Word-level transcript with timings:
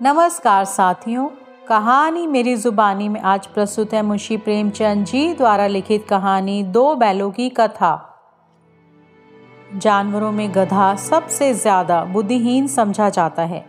नमस्कार 0.00 0.64
साथियों, 0.64 1.26
कहानी 1.68 2.26
मेरी 2.26 2.54
जुबानी 2.56 3.08
में 3.08 3.20
आज 3.20 3.46
प्रस्तुत 3.46 3.92
है 3.94 4.02
मुंशी 4.02 4.36
प्रेमचंद 4.36 5.04
जी 5.04 5.32
द्वारा 5.34 5.66
लिखित 5.66 6.04
कहानी 6.08 6.62
दो 6.62 6.94
बैलों 6.94 7.30
की 7.30 7.48
कथा। 7.50 7.92
जानवरों 9.76 10.32
में 10.32 10.54
गधा 10.54 10.94
सबसे 10.96 11.52
ज़्यादा 11.54 12.04
बुद्धिहीन 12.04 12.66
समझा 12.66 13.08
जाता 13.10 13.42
है। 13.42 13.64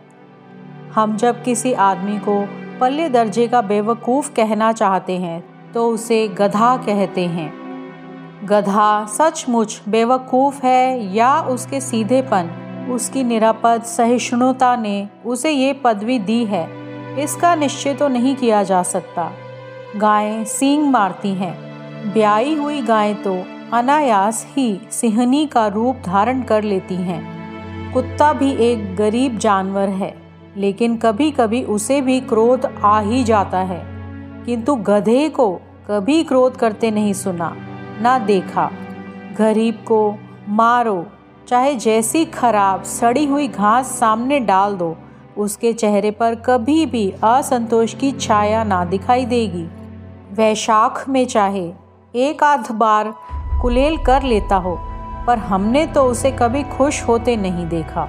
हम 0.94 1.16
जब 1.16 1.42
किसी 1.44 1.72
आदमी 1.72 2.18
को 2.18 2.40
पल्ले 2.80 3.08
दर्जे 3.08 3.48
का 3.48 3.62
बेवकूफ़ 3.62 4.32
कहना 4.34 4.72
चाहते 4.72 5.16
हैं 5.16 5.72
तो 5.72 5.88
उसे 5.90 6.26
गधा 6.28 6.76
कहते 6.76 7.26
हैं। 7.26 7.50
गधा 8.46 9.06
सचमुच 9.06 9.80
बेवकूफ़ 9.88 10.64
है 10.66 11.14
या 11.14 11.40
उसके 11.40 11.80
सीधेपन? 11.80 12.67
उसकी 12.90 13.24
निरापद 13.24 13.82
सहिष्णुता 13.82 14.76
ने 14.76 15.08
उसे 15.26 15.50
ये 15.50 15.72
पदवी 15.72 16.18
दी 16.18 16.44
है। 16.44 16.66
इसका 17.22 17.54
निश्चय 17.54 17.94
तो 17.94 18.08
नहीं 18.08 18.36
किया 18.36 18.62
जा 18.62 18.82
सकता। 18.82 19.30
गायें 19.96 20.44
सींग 20.44 20.90
मारती 20.90 21.34
हैं। 21.34 22.12
ब्याई 22.12 22.54
हुई 22.54 22.82
गायें 22.82 23.22
तो 23.22 23.36
अनायास 23.72 24.46
ही 24.56 24.80
सिंहनी 24.90 25.46
का 25.46 25.66
रूप 25.66 25.96
धारण 26.06 26.42
कर 26.42 26.62
लेती 26.62 26.94
हैं। 26.94 27.92
कुत्ता 27.92 28.32
भी 28.32 28.50
एक 28.52 28.96
गरीब 28.96 29.38
जानवर 29.38 29.88
है, 29.88 30.14
लेकिन 30.56 30.96
कभी 30.96 31.30
कभी 31.30 31.62
उसे 31.62 32.00
भी 32.00 32.20
क्रोध 32.20 32.66
आ 32.84 33.00
ही 33.00 33.24
जाता 33.24 33.58
है। 33.58 33.82
किंतु 34.44 34.74
गधे 34.74 35.28
को 35.28 35.50
कभी 35.88 36.22
क्रोध 36.24 36.56
करते 36.56 36.90
नहीं 36.90 37.12
सुना, 37.12 37.56
ना 38.02 38.18
देखा। 38.18 38.70
गरीब 39.38 39.74
को 39.74 40.18
मारो 40.48 41.06
चाहे 41.48 41.74
जैसी 41.74 42.24
खराब, 42.24 42.82
सड़ी 42.82 43.26
हुई 43.26 43.48
घास 43.48 43.86
सामने 43.86 44.40
डाल 44.40 44.74
दो, 44.74 44.96
उसके 45.36 45.72
चेहरे 45.72 46.10
पर 46.10 46.34
कभी 46.34 46.86
भी 46.86 47.14
असंतोष 47.24 47.94
की 47.94 48.12
छाया 48.12 48.64
ना 48.64 48.84
दिखाई 48.84 49.24
देगी। 49.24 49.68
वैशाख 50.34 51.08
में 51.08 51.26
चाहे, 51.26 51.72
एक 52.14 52.42
आध 52.42 52.72
बार 52.72 53.14
कुलेल 53.62 53.96
कर 53.96 54.22
लेता 54.22 54.56
हो, 54.56 54.78
पर 55.26 55.38
हमने 55.38 55.86
तो 55.86 56.02
उसे 56.02 56.30
कभी 56.30 56.62
खुश 56.62 57.02
होते 57.02 57.36
नहीं 57.36 57.68
देखा। 57.68 58.08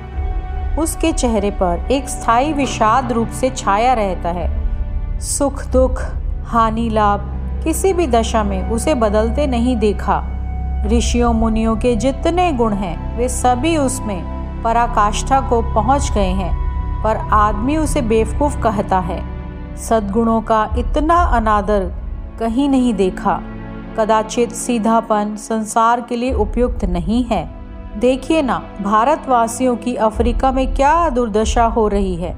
उसके 0.80 1.11
चेहरे 1.11 1.52
पर 1.52 1.88
एक 1.91 2.09
स्थायी 2.09 2.53
विषाद 2.53 3.11
रूप 3.11 3.30
से 3.30 3.50
छाया 3.50 3.94
रहता 3.94 4.30
है। 4.30 5.19
सुख 5.19 5.66
दुख, 5.67 6.02
हानि 6.45 6.89
लाभ, 6.89 7.19
किसी 7.63 7.94
भी 7.94 8.08
दशा 8.08 8.44
में 8.44 8.69
उसे 8.69 8.94
बदलते 8.95 9.47
नहीं 9.47 9.78
देखा। 9.78 10.38
ऋषियों, 10.85 11.33
मुनियों 11.33 11.75
के 11.75 11.95
जितने 11.95 12.53
गुण 12.53 12.73
हैं, 12.73 13.17
वे 13.17 13.30
सभी 13.30 13.77
उसमें 13.77 14.39
पराकाष्ठा 14.63 15.41
को 15.41 15.61
पहुँच 15.61 16.11
गए 16.11 16.30
हैं, 16.30 16.59
पर 17.03 17.17
आदमी 17.17 17.77
उसे 17.77 18.02
बेवकूफ़ 18.02 18.59
कहता 18.59 19.00
है। 19.00 19.39
सद्गुणों 19.77 20.41
का 20.41 20.69
इतना 20.77 21.16
अनादर 21.16 21.91
कहीं 22.39 22.69
नहीं 22.69 22.94
देखा। 22.94 23.41
कदाचित 23.97 24.52
सीधापन 24.52 25.35
संसार 25.35 26.02
के 26.02 26.16
लिए 26.16 26.33
उपयुक्त 26.33 26.85
नहीं 26.85 27.23
है। 27.23 27.52
देखिए 27.97 28.41
ना, 28.41 28.63
भारतवासियों 28.81 29.75
की 29.75 29.95
अफ्रीका 29.95 30.52
में 30.52 30.75
क्या 30.75 31.09
दुर्दशा 31.09 31.66
हो 31.66 31.88
रही 31.88 32.16
है। 32.16 32.35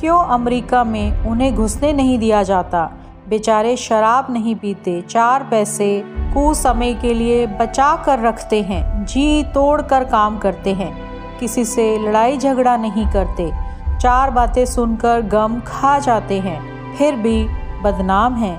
क्यों 0.00 0.24
अमेरिका 0.24 0.84
में 0.84 1.24
उन्हें 1.24 1.54
घुसने 1.54 1.92
नहीं 1.92 2.18
दिया 2.18 2.42
जाता? 2.42 2.90
बेचारे 3.30 3.76
शराब 3.76 4.26
नहीं 4.30 4.54
पीते, 4.54 5.00
चार 5.00 5.42
पैसे 5.42 6.02
कुछ 6.06 6.56
समय 6.56 6.92
के 6.94 7.12
लिए 7.14 7.46
बचा 7.46 7.94
कर 7.96 8.18
रखते 8.18 8.60
हैं, 8.62 9.04
जी 9.04 9.42
तोड़ 9.44 9.82
कर 9.82 10.04
काम 10.04 10.38
करते 10.38 10.72
हैं। 10.72 11.38
किसी 11.38 11.64
से 11.64 11.84
लड़ाई 11.98 12.38
झगड़ा 12.38 12.76
नहीं 12.76 13.06
करते, 13.06 13.50
चार 13.98 14.30
बातें 14.30 14.64
सुनकर 14.66 15.20
गम 15.22 15.60
खा 15.60 15.98
जाते 15.98 16.38
हैं, 16.38 16.96
फिर 16.96 17.16
भी 17.16 17.42
बदनाम 17.82 18.34
हैं। 18.34 18.56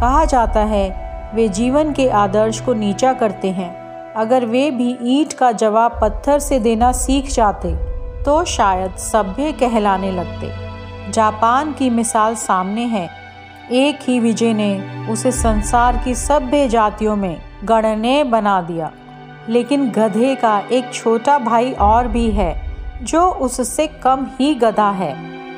कहा 0.00 0.24
जाता 0.24 0.60
है, 0.60 0.90
वे 1.34 1.48
जीवन 1.48 1.92
के 1.92 2.08
आदर्श 2.08 2.60
को 2.60 2.74
नीचा 2.74 3.12
करते 3.12 3.50
हैं। 3.50 3.70
अगर 4.14 4.44
वे 4.44 4.70
भी 4.70 4.96
ईंट 5.02 5.32
का 5.32 5.50
जवाब 5.52 5.98
पत्थर 6.02 6.38
से 6.38 6.58
देना 6.60 6.92
सीख 6.92 7.30
जाते 7.30 7.74
तो 8.24 8.44
शायद 8.44 8.96
सभ्य 8.98 9.52
कहलाने 9.52 10.10
लगते। 10.12 10.50
जापान 11.12 11.72
की 11.72 11.90
मिसाल 11.90 12.34
सामने 12.34 12.84
है 12.86 13.08
एक 13.70 13.98
ही 14.02 14.20
विजय 14.20 14.52
ने 14.52 15.06
उसे 15.10 15.32
संसार 15.32 16.02
की 16.04 16.14
सभ्य 16.14 16.68
जातियों 16.68 17.16
में 17.16 17.42
गणने 17.64 18.24
बना 18.24 18.60
दिया। 18.62 18.92
लेकिन 19.48 19.90
गधे 19.90 20.34
का 20.34 20.62
एक 20.72 20.94
छोटा 20.94 21.38
भाई 21.38 21.72
और 21.72 22.08
भी 22.08 22.30
है, 22.30 22.76
जो 23.02 23.26
उससे 23.26 23.86
कम 23.86 24.26
ही 24.40 24.54
गधा 24.54 24.90
है, 24.90 25.14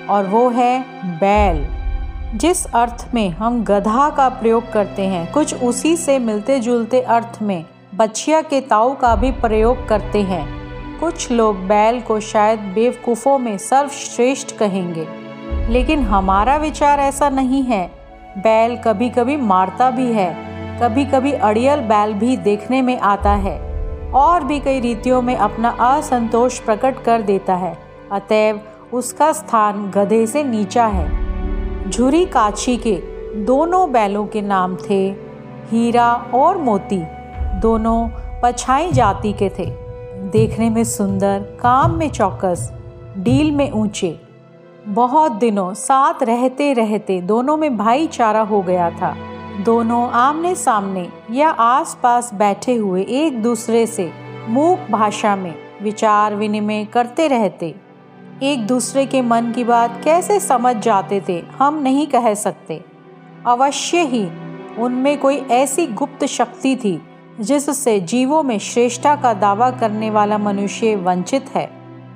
और 0.06 0.26
वो 0.26 0.50
है 0.50 0.80
बैल। 1.04 1.66
जिस 2.38 2.66
अर्थ 2.66 3.08
में 3.14 3.30
हम 3.30 3.64
गधा 3.64 4.10
का 4.10 4.28
प्रयोग 4.28 4.72
करते 4.72 5.02
हैं, 5.02 5.32
कुछ 5.32 5.54
उसी 5.54 5.96
से 5.96 6.18
मिलते 6.18 6.60
जुलते 6.60 7.00
अर्थ 7.00 7.38
में 7.42 7.64
बछिया 7.94 8.40
के 8.40 8.60
ताऊ 8.60 8.94
का 8.94 9.16
भी 9.16 9.30
प्रयोग 9.30 9.88
करते 9.88 10.22
हैं। 10.22 10.64
कुछ 11.00 11.30
लोग 11.30 11.66
बैल 11.66 12.00
को 12.00 12.20
शायद 12.20 12.60
बेवकूफ़ों 12.60 13.38
में 13.38 13.58
सर्वश्रेष्ठ 13.58 14.56
कहेंगे, 14.56 15.06
लेकिन 15.72 16.02
हमारा 16.02 16.56
विचार 16.56 17.00
ऐसा 17.00 17.28
नहीं 17.28 17.62
है। 17.62 17.90
बैल 18.36 18.76
कभी 18.76 19.08
कभी 19.10 19.36
मारता 19.36 19.90
भी 19.90 20.12
है 20.12 20.32
कभी 20.80 21.04
कभी 21.04 21.32
अड़ियल 21.32 21.80
बैल 21.80 22.12
भी 22.14 22.36
देखने 22.36 22.80
में 22.82 22.98
आता 22.98 23.34
है, 23.34 23.58
और 24.10 24.44
भी 24.44 24.58
कई 24.60 24.80
रीतियों 24.80 25.20
में 25.22 25.34
अपना 25.36 25.68
असंतोष 25.80 26.58
प्रकट 26.58 27.02
कर 27.04 27.22
देता 27.22 27.54
है। 27.54 27.76
अतएव 28.12 28.60
उसका 28.92 29.32
स्थान 29.32 29.90
गधे 29.90 30.26
से 30.26 30.42
नीचा 30.44 30.86
है। 30.86 31.90
झुरी 31.90 32.24
काछी 32.24 32.76
के 32.76 32.96
दोनों 33.44 33.90
बैलों 33.92 34.26
के 34.26 34.42
नाम 34.42 34.76
थे 34.90 35.00
हीरा 35.70 36.12
और 36.34 36.56
मोती। 36.56 37.02
दोनों 37.60 38.08
पछाई 38.42 38.92
जाति 38.92 39.32
के 39.32 39.48
थे। 39.48 39.66
देखने 40.30 40.70
में 40.70 40.84
सुंदर, 40.84 41.40
काम 41.60 41.94
में 41.94 42.08
चौकस, 42.10 42.70
डील 43.18 43.50
में 43.52 43.70
ऊँचे। 43.70 44.18
बहुत 44.88 45.32
दिनों 45.32 45.74
साथ 45.74 46.22
रहते 46.22 46.72
रहते 46.72 47.20
दोनों 47.20 47.56
में 47.56 47.76
भाईचारा 47.76 48.40
हो 48.40 48.62
गया 48.62 48.90
था। 48.90 49.14
दोनों 49.64 50.10
आमने 50.10 50.54
सामने 50.54 51.08
या 51.30 51.48
आसपास 51.48 52.34
बैठे 52.34 52.74
हुए 52.74 53.02
एक 53.02 53.42
दूसरे 53.42 53.86
से 53.86 54.12
मूक 54.48 54.90
भाषा 54.90 55.36
में 55.36 55.54
विचार 55.82 56.34
विनिमय 56.34 56.84
करते 56.84 57.28
रहते। 57.28 57.74
एक 58.42 58.66
दूसरे 58.66 59.06
के 59.06 59.22
मन 59.22 59.52
की 59.52 59.64
बात 59.64 60.00
कैसे 60.04 60.40
समझ 60.40 60.76
जाते 60.76 61.22
थे 61.28 61.42
हम 61.58 61.82
नहीं 61.82 62.06
कह 62.06 62.34
सकते। 62.34 62.84
अवश्य 63.46 63.98
ही 63.98 64.28
उनमें 64.78 65.18
कोई 65.20 65.36
ऐसी 65.36 65.86
गुप्त 65.86 66.24
शक्ति 66.24 66.76
थी 66.76 67.00
जिससे 67.40 68.00
जीवों 68.00 68.42
में 68.42 68.58
श्रेष्ठता 68.58 69.16
का 69.16 69.34
दावा 69.34 69.70
करने 69.70 70.10
वाला 70.10 70.38
मनुष्य 70.38 70.96
वंचित 70.96 71.50
है। 71.54 71.73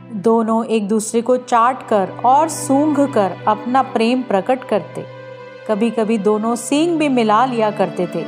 दोनों 0.08 0.64
एक 0.64 0.86
दूसरे 0.88 1.20
को 1.22 1.36
चाट 1.36 1.82
कर 1.88 2.10
और 2.24 2.48
सूंघ 2.48 2.98
कर 3.14 3.32
अपना 3.48 3.82
प्रेम 3.82 4.22
प्रकट 4.22 4.62
करते। 4.64 5.04
कभी 5.69 5.91
कभी 5.91 6.16
दोनों 6.19 6.54
सींग 6.56 6.98
भी 6.98 7.08
मिला 7.08 7.44
लिया 7.44 7.70
करते 7.70 8.06
थे। 8.06 8.22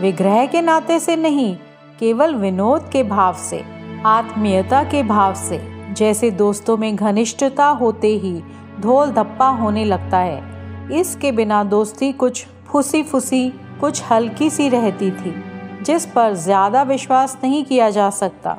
विग्रह 0.00 0.46
के 0.46 0.62
नाते 0.62 0.98
से 1.00 1.16
नहीं, 1.16 1.54
केवल 2.00 2.34
विनोद 2.34 2.88
के 2.92 3.02
भाव 3.02 3.34
से, 3.34 3.62
आत्मीयता 4.06 4.82
के 4.84 5.02
भाव 5.02 5.34
से, 5.34 5.60
जैसे 5.92 6.30
दोस्तों 6.30 6.76
में 6.76 6.94
घनिष्ठता 6.96 7.66
होते 7.66 8.08
ही 8.08 8.32
धोल 8.80 9.10
धप्पा 9.10 9.48
होने 9.48 9.84
लगता 9.84 10.18
है। 10.18 10.98
इसके 11.00 11.32
बिना 11.32 11.62
दोस्ती 11.64 12.12
कुछ 12.12 12.46
फुसी 12.66 13.02
फुसी 13.02 13.48
कुछ 13.80 14.02
हल्की 14.10 14.50
सी 14.50 14.68
रहती 14.68 15.10
थी, 15.10 15.34
जिस 15.82 16.06
पर 16.06 16.34
ज़्यादा 16.34 16.82
विश्वास 16.82 17.38
नहीं 17.44 17.64
किया 17.64 17.90
जा 17.90 18.10
सकता। 18.10 18.56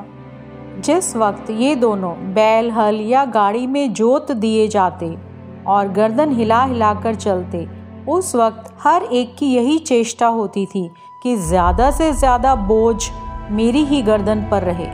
जिस 0.81 1.15
वक्त 1.15 1.49
ये 1.51 1.75
दोनों 1.75 2.13
बैल, 2.33 2.69
हल 2.71 2.95
या 3.01 3.23
गाड़ी 3.27 3.65
में 3.67 3.93
जोत 3.93 4.31
दिए 4.33 4.67
जाते 4.67 5.15
और 5.67 5.87
गर्दन 5.89 6.31
हिला 6.31 6.63
हिलाकर 6.63 7.15
चलते, 7.15 7.67
उस 8.07 8.35
वक्त 8.35 8.73
हर 8.83 9.03
एक 9.03 9.35
की 9.37 9.45
यही 9.47 9.77
चेष्टा 9.81 10.27
होती 10.29 10.65
थी 10.65 10.89
कि 11.23 11.35
ज़्यादा 11.37 11.89
से 11.91 12.11
ज़्यादा 12.13 12.55
बोझ 12.57 13.09
मेरी 13.51 13.83
ही 13.85 14.01
गर्दन 14.01 14.41
पर 14.51 14.63
रहे। 14.63 14.87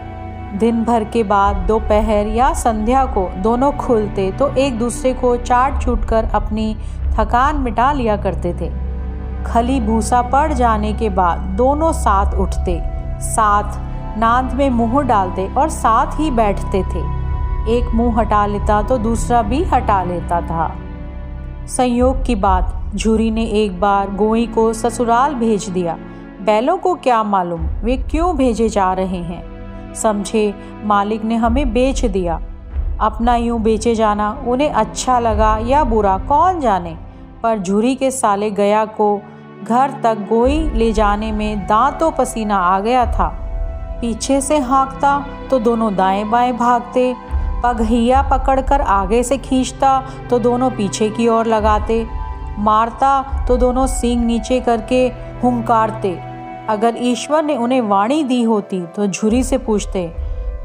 दिन 0.59 0.83
भर 0.83 1.03
के 1.03 1.23
बाद 1.25 1.55
दोपहर 1.67 2.27
या 2.27 2.51
संध्या 2.55 3.05
को 3.07 3.27
दोनों 3.43 3.71
खुलते 3.77 4.31
तो 4.31 4.49
एक 4.57 4.77
दूसरे 4.79 5.13
को 5.13 5.35
चाट 5.37 5.81
छूट 5.83 6.05
कर 6.05 6.29
अपनी 6.35 6.73
थकान 7.17 7.57
मिटा 7.57 7.91
लिया 7.91 8.17
करते 8.17 8.53
थे। 8.53 8.69
खली 9.45 9.79
भूसा 9.81 10.21
पड़ 10.29 10.51
जाने 10.53 10.93
के 10.93 11.09
बाद 11.11 11.39
दोनों 11.57 11.91
साथ 11.95 12.33
उठते, 12.37 12.79
साथ 13.21 13.85
नाद 14.17 14.53
में 14.53 14.69
मुँह 14.69 15.01
डालते 15.01 15.53
और 15.57 15.69
साथ 15.69 16.19
ही 16.19 16.31
बैठते 16.31 16.83
थे। 16.83 16.99
एक 17.77 17.91
मुँह 17.93 18.19
हटा 18.19 18.45
लेता 18.45 18.81
तो 18.81 18.97
दूसरा 18.97 19.41
भी 19.41 19.63
हटा 19.63 20.03
लेता 20.03 20.41
था। 20.41 20.75
संयोग 21.67 22.25
की 22.25 22.35
बात, 22.35 22.91
झूरी 22.95 23.31
ने 23.31 23.43
एक 23.43 23.79
बार 23.79 24.11
गोई 24.11 24.47
को 24.47 24.73
ससुराल 24.73 25.33
भेज 25.33 25.69
दिया। 25.69 25.97
बैलों 26.41 26.77
को 26.77 26.95
क्या 26.95 27.23
मालूम, 27.23 27.61
वे 27.61 27.97
क्यों 27.97 28.37
भेजे 28.37 28.69
जा 28.69 28.93
रहे 28.93 29.17
हैं? 29.17 29.93
समझे, 29.93 30.55
मालिक 30.83 31.23
ने 31.23 31.35
हमें 31.35 31.73
बेच 31.73 32.05
दिया। 32.05 32.41
अपना 33.01 33.35
यूँ 33.35 33.61
बेचे 33.61 33.95
जाना 33.95 34.43
उन्हें 34.47 34.69
अच्छा 34.69 35.19
लगा 35.19 35.57
या 35.57 35.83
बुरा, 35.83 36.17
कौन 36.17 36.59
जाने? 36.59 36.97
पर 37.43 37.57
झूरी 37.57 37.95
के 37.95 38.11
साले 38.11 38.51
गया 38.51 38.85
को 38.85 39.21
घर 39.63 39.91
तक 40.03 40.15
गोई 40.15 40.69
ले 40.69 40.93
जाने 40.93 41.31
में 41.31 41.59
दांतों 41.59 42.11
पसीना 42.11 42.57
आ 42.57 42.79
गया 42.79 43.05
था। 43.05 43.46
पीछे 44.01 44.39
से 44.41 44.57
हाँकता 44.59 45.17
तो 45.49 45.59
दोनों 45.59 45.95
दाएँ 45.95 46.23
बाएँ 46.25 46.51
भागते। 46.53 47.13
पगहिया 47.63 48.21
पकड़कर 48.31 48.81
आगे 48.81 49.21
से 49.23 49.37
खींचता 49.39 49.99
तो 50.29 50.39
दोनों 50.39 50.69
पीछे 50.71 51.09
की 51.09 51.27
ओर 51.27 51.45
लगाते। 51.45 52.05
मारता 52.59 53.45
तो 53.47 53.57
दोनों 53.57 53.85
सींग 53.87 54.23
नीचे 54.25 54.59
करके 54.59 55.05
हुंकारते। 55.43 56.11
अगर 56.69 56.95
ईश्वर 56.99 57.43
ने 57.43 57.55
उन्हें 57.55 57.81
वाणी 57.81 58.23
दी 58.23 58.41
होती 58.43 58.81
तो 58.95 59.07
झुरी 59.07 59.43
से 59.43 59.57
पूछते, 59.57 60.07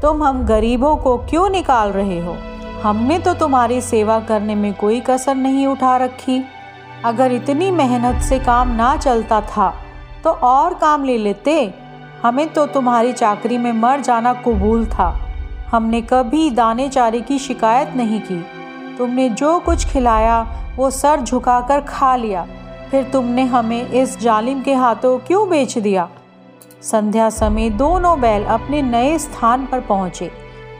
तुम 0.01 0.23
हम 0.23 0.45
गरीबों 0.45 0.95
को 0.95 1.17
क्यों 1.19 1.49
निकाल 1.49 1.91
रहे 1.91 2.19
हो? 2.19 2.35
हमने 2.83 3.19
तो 3.19 3.33
तुम्हारी 3.33 3.79
सेवा 3.81 4.19
करने 4.19 4.55
में 4.55 4.73
कोई 4.73 4.99
कसर 4.99 5.35
नहीं 5.35 5.67
उठा 5.67 5.95
रखी। 5.97 6.43
अगर 7.05 7.31
इतनी 7.31 7.69
मेहनत 7.71 8.21
से 8.21 8.39
काम 8.39 8.75
ना 8.75 8.95
चलता 8.97 9.39
था 9.41 9.73
तो 10.23 10.29
और 10.29 10.73
काम 10.73 11.03
ले 11.03 11.17
लेते। 11.17 11.73
हमें 12.23 12.47
तो 12.53 12.65
तुम्हारी 12.65 13.11
चाकरी 13.13 13.57
में 13.57 13.71
मर 13.71 14.01
जाना 14.01 14.33
कबूल 14.33 14.85
था। 14.85 15.07
हमने 15.71 16.01
कभी 16.01 16.49
दाने 16.49 16.87
चारे 16.89 17.19
की 17.21 17.39
शिकायत 17.39 17.95
नहीं 17.95 18.19
की। 18.21 18.37
तुमने 18.97 19.29
जो 19.29 19.59
कुछ 19.59 19.85
खिलाया, 19.85 20.39
वो 20.75 20.89
सर 20.89 21.21
झुकाकर 21.21 21.81
खा 21.81 22.15
लिया। 22.15 22.45
फिर 22.91 23.03
तुमने 23.03 23.43
हमें 23.45 23.89
इस 23.89 24.19
जालिम 24.19 24.61
के 24.61 24.73
हाथों 24.73 25.17
क्यों 25.19 25.49
बेच 25.49 25.77
दिया? 25.77 26.07
संध्या 26.81 27.29
समय 27.29 27.69
दोनों 27.69 28.19
बैल 28.21 28.43
अपने 28.43 28.81
नए 28.81 29.17
स्थान 29.17 29.65
पर 29.65 29.79
पहुँचे। 29.79 30.31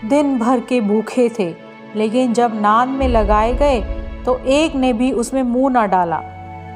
दिन 0.06 0.38
भर 0.40 0.60
के 0.60 0.82
भूखे 0.82 1.30
थे, 1.40 1.54
लेकिन 1.96 2.34
जब 2.34 2.60
नान 2.62 2.90
में 2.90 3.08
लगाए 3.08 3.54
गए 3.54 3.82
तो 4.26 4.38
एक 4.38 4.76
ने 4.76 4.94
भी 4.94 5.12
उसमें 5.12 5.44
मुँह 5.44 5.72
न 5.72 5.88
डाला। 5.90 6.22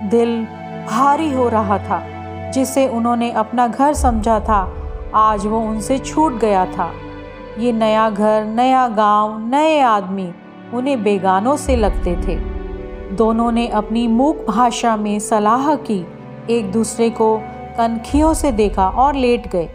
दिल 0.03 0.41
भारी 0.89 1.31
हो 1.33 1.47
रहा 1.49 1.77
था। 1.79 2.03
जिसे 2.51 2.87
उन्होंने 2.89 3.31
अपना 3.33 3.67
घर 3.67 3.93
समझा 3.95 4.39
था 4.39 4.61
आज 5.15 5.45
वो 5.45 5.59
उनसे 5.61 5.97
छूट 5.99 6.33
गया 6.33 6.65
था। 6.67 6.91
ये 7.59 7.71
नया 7.73 8.09
घर 8.09 8.45
नया 8.45 8.87
गाँव, 8.87 9.37
नए 9.49 9.79
आदमी 9.81 10.31
उन्हें 10.73 11.01
बेगानों 11.03 11.55
से 11.57 11.75
लगते 11.75 12.15
थे। 12.17 12.35
दोनों 13.15 13.51
ने 13.51 13.67
अपनी 13.69 14.07
मूक 14.07 14.45
भाषा 14.47 14.95
में 14.97 15.17
सलाह 15.19 15.73
की। 15.81 16.05
एक 16.49 16.71
दूसरे 16.71 17.09
को 17.11 17.37
कनखियों 17.77 18.33
से 18.33 18.51
देखा 18.51 18.87
और 18.89 19.15
लेट 19.15 19.47
गए। 19.47 19.69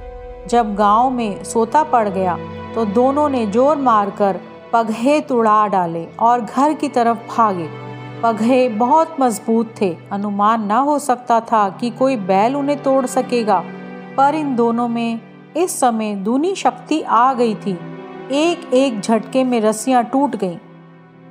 जब 0.48 0.74
गाँव 0.74 1.10
में 1.10 1.42
सोता 1.44 1.82
पड़ 1.84 2.08
गया 2.08 2.36
तो 2.74 2.84
दोनों 2.84 3.28
ने 3.28 3.44
ज़ोर 3.46 3.76
मारकर 3.78 4.40
पगहे 4.72 5.20
तुड़ा 5.20 5.66
डाले 5.68 6.06
और 6.20 6.40
घर 6.40 6.72
की 6.74 6.88
तरफ़ 6.88 7.18
भागे। 7.28 7.68
पगहे 8.22 8.68
बहुत 8.68 9.16
मज़बूत 9.20 9.74
थे। 9.80 9.96
अनुमान 10.12 10.66
न 10.66 10.72
हो 10.80 10.98
सकता 10.98 11.40
था 11.40 11.68
कि 11.80 11.90
कोई 11.90 12.16
बैल 12.18 12.56
उन्हें 12.56 12.82
तोड़ 12.82 13.06
सकेगा, 13.06 13.62
पर 14.16 14.34
इन 14.34 14.54
दोनों 14.56 14.88
में 14.88 15.20
इस 15.56 15.78
समय 15.80 16.14
दूनी 16.16 16.54
शक्ति 16.54 17.00
आ 17.02 17.32
गई 17.34 17.54
थी। 17.54 17.78
एक 18.32 18.72
एक 18.74 19.00
झटके 19.00 19.44
में 19.44 19.60
रस्सियाँ 19.60 20.04
टूट 20.04 20.36
गईं। 20.36 20.58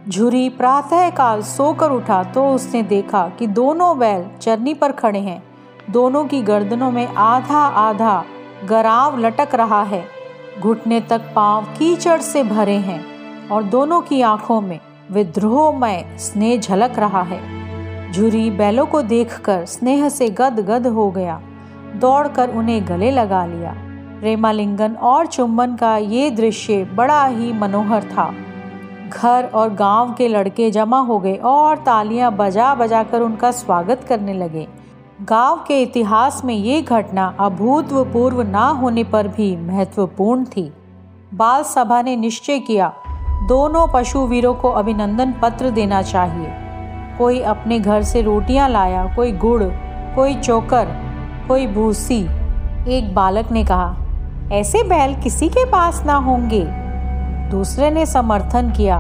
झुरी 0.09 0.47
प्रातःकाल 0.49 1.41
सोकर 1.43 1.91
उठा 1.91 2.23
तो 2.23 2.47
उसने 2.49 2.83
देखा 2.83 3.27
कि 3.39 3.47
दोनों 3.47 3.97
बैल 3.99 4.25
चरनी 4.41 4.73
पर 4.73 4.91
खड़े 4.91 5.19
हैं। 5.19 5.41
दोनों 5.89 6.25
की 6.25 6.41
गर्दनों 6.41 6.91
में 6.91 7.07
आधा 7.07 7.65
आधा 7.79 8.23
गराव 8.69 9.17
लटक 9.19 9.55
रहा 9.55 9.83
है। 9.83 10.05
घुटने 10.59 11.01
तक 11.01 11.33
पाँव 11.35 11.73
कीचड़ 11.77 12.19
से 12.21 12.43
भरे 12.43 12.77
हैं 12.79 13.03
और 13.49 13.63
दोनों 13.63 14.01
की 14.01 14.21
आँखों 14.21 14.61
में 14.61 14.79
विद्रोहमय 15.11 16.05
स्नेह 16.19 16.59
झलक 16.59 16.99
रहा 16.99 17.21
है। 17.21 17.41
झुरी 18.11 18.51
बैलों 18.51 18.85
को 18.85 19.01
देखकर 19.01 19.65
स्नेह 19.65 20.09
से 20.09 20.29
गद 20.29 20.59
गद 20.59 20.87
हो 20.87 21.11
गया। 21.11 21.41
दौड़कर 21.95 22.49
उन्हें 22.49 22.87
गले 22.87 23.11
लगा 23.11 23.45
लिया। 23.45 23.73
रेमालिंगन 24.21 24.91
और 24.91 25.25
चुम्बन 25.25 25.75
का 25.75 25.97
ये 25.97 26.31
दृश्य 26.31 26.83
बड़ा 26.83 27.25
ही 27.25 27.53
मनोहर 27.53 28.03
था। 28.03 28.33
घर 29.13 29.45
और 29.45 29.73
गाँव 29.73 30.13
के 30.13 30.27
लड़के 30.27 30.71
जमा 30.71 30.99
हो 30.99 31.19
गए 31.19 31.35
और 31.35 31.77
तालियाँ 31.77 32.35
बजा 32.35 32.75
बजा 32.75 33.03
कर 33.03 33.21
उनका 33.21 33.51
स्वागत 33.51 34.03
करने 34.03 34.33
लगे। 34.33 34.67
गाँव 35.21 35.63
के 35.67 35.81
इतिहास 35.81 36.41
में 36.45 36.55
ये 36.55 36.81
घटना 36.81 37.35
अभूतपूर्व 37.39 38.41
ना 38.41 38.67
होने 38.67 39.03
पर 39.03 39.27
भी 39.27 39.55
महत्वपूर्ण 39.57 40.45
थी। 40.45 40.73
बाल 41.33 41.63
सभा 41.63 42.01
ने 42.01 42.15
निश्चय 42.15 42.59
किया 42.59 42.93
दोनों 43.41 43.87
पशु 43.87 44.19
वीरों 44.19 44.53
को 44.53 44.69
अभिनंदन 44.69 45.31
पत्र 45.41 45.69
देना 45.69 46.01
चाहिए। 46.01 46.51
कोई 47.17 47.39
अपने 47.41 47.79
घर 47.79 48.03
से 48.03 48.21
रोटियाँ 48.21 48.69
लाया, 48.69 49.03
कोई 49.15 49.31
गुड़, 49.31 49.63
कोई 50.15 50.35
चोकर, 50.35 50.85
कोई 51.47 51.67
भूसी। 51.67 52.21
एक 52.87 53.13
बालक 53.15 53.51
ने 53.51 53.63
कहा, 53.63 53.95
ऐसे 54.51 54.83
बैल 54.83 55.15
किसी 55.15 55.49
के 55.49 55.65
पास 55.65 56.03
ना 56.05 56.15
होंगे। 56.15 56.63
दूसरे 57.51 57.91
ने 57.91 58.05
समर्थन 58.05 58.71
किया, 58.71 58.97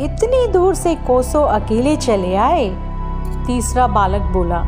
इतनी 0.00 0.46
दूर 0.52 0.74
से 0.74 0.94
कोसो 1.06 1.42
अकेले 1.42 1.96
चले 1.96 2.34
आए? 2.36 2.68
तीसरा 3.46 3.86
बालक 3.86 4.22
बोला, 4.32 4.62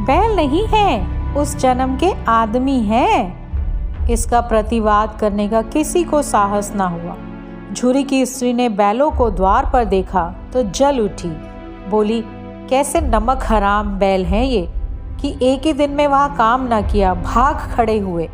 बैल 0.00 0.36
नहीं 0.36 0.66
है, 0.66 1.34
उस 1.34 1.56
जन्म 1.56 1.96
के 1.96 2.12
आदमी 2.28 2.80
हैं। 2.80 4.06
इसका 4.06 4.40
प्रतिवाद 4.40 5.16
करने 5.20 5.48
का 5.48 5.62
किसी 5.62 6.04
को 6.04 6.22
साहस 6.22 6.72
ना 6.76 6.86
हुआ। 6.86 7.16
झुरी 7.72 8.02
की 8.04 8.24
स्त्री 8.26 8.52
ने 8.52 8.68
बैलों 8.68 9.10
को 9.10 9.30
द्वार 9.30 9.70
पर 9.72 9.84
देखा 9.84 10.22
तो 10.52 10.62
जल 10.62 11.00
उठी। 11.00 11.28
बोली, 11.88 12.22
कैसे 12.70 13.00
नमक 13.00 13.44
हराम 13.44 13.88
बैल 13.98 14.24
हैं 14.24 14.44
ये? 14.44 14.68
कि 15.20 15.36
एक 15.42 15.62
ही 15.62 15.72
दिन 15.72 15.90
में 15.90 16.06
वहाँ 16.06 16.34
काम 16.36 16.66
ना 16.66 16.80
किया, 16.80 17.14
भाग 17.14 17.56
खड़े 17.74 17.98
हुए। 17.98 18.28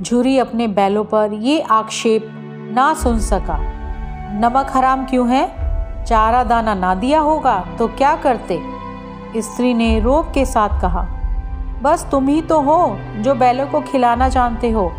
झुरी 0.00 0.38
अपने 0.38 0.68
बैलों 0.68 1.04
पर 1.04 1.32
ये 1.32 1.60
आक्षेप 1.60 2.28
ना 2.72 2.92
सुन 2.94 3.18
सका। 3.20 3.58
नमक 4.40 4.70
हराम 4.74 5.04
क्यों 5.04 5.28
है? 5.28 5.46
चारा 6.04 6.44
दाना 6.44 6.74
ना 6.74 6.94
दिया 6.94 7.20
होगा 7.20 7.58
तो 7.78 7.88
क्या 7.88 8.14
करते? 8.16 8.60
स्त्री 9.36 9.74
ने 9.74 10.00
रोब 10.00 10.32
के 10.34 10.44
साथ 10.44 10.80
कहा, 10.80 11.06
बस 11.82 12.06
तुम 12.10 12.28
ही 12.28 12.40
तो 12.42 12.60
हो, 12.60 12.96
जो 13.16 13.34
बैलों 13.34 13.66
को 13.66 13.80
खिलाना 13.80 14.28
जानते 14.28 14.70
हो, 14.70 14.92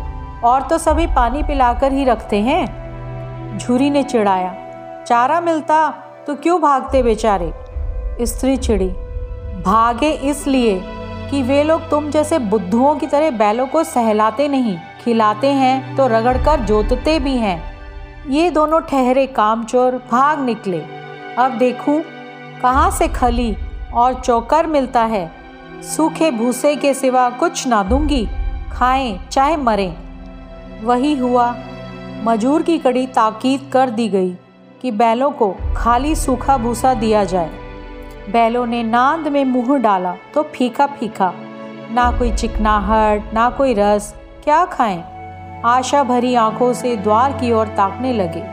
और 0.44 0.62
तो 0.62 0.78
सभी 0.78 1.06
पानी 1.06 1.42
पिलाकर 1.42 1.92
ही 1.92 2.04
रखते 2.04 2.40
हैं। 2.40 2.83
झुरी 3.56 3.90
ने 3.90 4.02
चिढ़ाया, 4.02 4.52
चारा 5.04 5.40
मिलता 5.40 5.88
तो 6.26 6.34
क्यों 6.34 6.60
भागते 6.60 7.02
बेचारे? 7.02 7.52
स्त्री 8.22 8.56
चिड़ी 8.56 8.88
भागे 9.64 10.10
इसलिए 10.30 10.80
कि 11.30 11.42
वे 11.42 11.62
लोग 11.62 11.88
तुम 11.90 12.10
जैसे 12.10 12.38
बुद्धुओं 12.38 12.94
की 12.96 13.06
तरह 13.06 13.30
बैलों 13.30 13.66
को 13.66 13.82
सहलाते 13.84 14.48
नहीं, 14.48 14.76
खिलाते 15.04 15.52
हैं 15.52 15.96
तो 15.96 16.06
रगड़कर 16.06 16.60
जोतते 16.60 17.18
भी 17.18 17.36
हैं। 17.36 17.62
ये 18.30 18.50
दोनों 18.50 18.80
ठहरे 18.80 19.26
कामचोर, 19.26 19.96
भाग 20.10 20.40
निकले। 20.40 20.80
अब 21.38 21.56
देखूँ, 21.58 22.00
कहाँ 22.62 22.90
से 22.90 23.08
खली 23.08 23.54
और 23.94 24.20
चौकर 24.20 24.66
मिलता 24.66 25.02
है? 25.04 25.30
सूखे 25.86 26.30
भूसे 26.30 26.74
के 26.76 26.94
सिवा 26.94 27.28
कुछ 27.30 27.66
ना 27.66 27.82
दूँगी, 27.82 28.26
खाएँ 28.72 29.18
चाहे 29.28 29.56
मरें। 29.56 30.82
वही 30.82 31.14
हुआ 31.14 31.54
मजूर 32.26 32.62
की 32.62 32.78
कड़ी 32.78 33.06
ताकीद 33.06 33.70
कर 33.72 33.90
दी 33.90 34.08
गई 34.08 34.30
कि 34.82 34.90
बैलों 34.90 35.30
को 35.30 35.54
खाली 35.76 36.14
सूखा 36.14 36.56
भूसा 36.58 36.94
दिया 36.94 37.24
जाए। 37.24 37.50
बैलों 38.32 38.66
ने 38.66 38.82
नांद 38.82 39.28
में 39.28 39.44
मुँह 39.44 39.78
डाला 39.78 40.16
तो 40.34 40.42
फीका 40.42 40.86
फीका। 40.86 41.32
ना 41.90 42.10
कोई 42.18 42.32
चिकनाहट, 42.32 43.34
ना 43.34 43.50
कोई 43.50 43.74
रस, 43.74 44.14
क्या 44.44 44.64
खाएँ? 44.64 45.04
आशा 45.64 46.02
भरी 46.02 46.34
आँखों 46.34 46.72
से 46.72 46.96
द्वार 46.96 47.32
की 47.32 47.52
ओर 47.52 47.66
ताकने 47.66 48.12
लगे। 48.12 48.44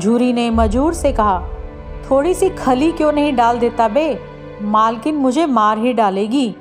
झूरी 0.00 0.32
ने 0.32 0.50
मजूर 0.50 0.94
से 0.94 1.12
कहा 1.12 1.48
थोड़ी 2.10 2.34
सी 2.34 2.50
खली 2.50 2.92
क्यों 2.92 3.12
नहीं 3.12 3.36
डाल 3.36 3.58
देता 3.58 3.88
बे? 3.88 4.18
मालकिन 4.62 5.14
मुझे 5.14 5.46
मार 5.46 5.78
ही 5.78 5.92
डालेगी। 5.92 6.54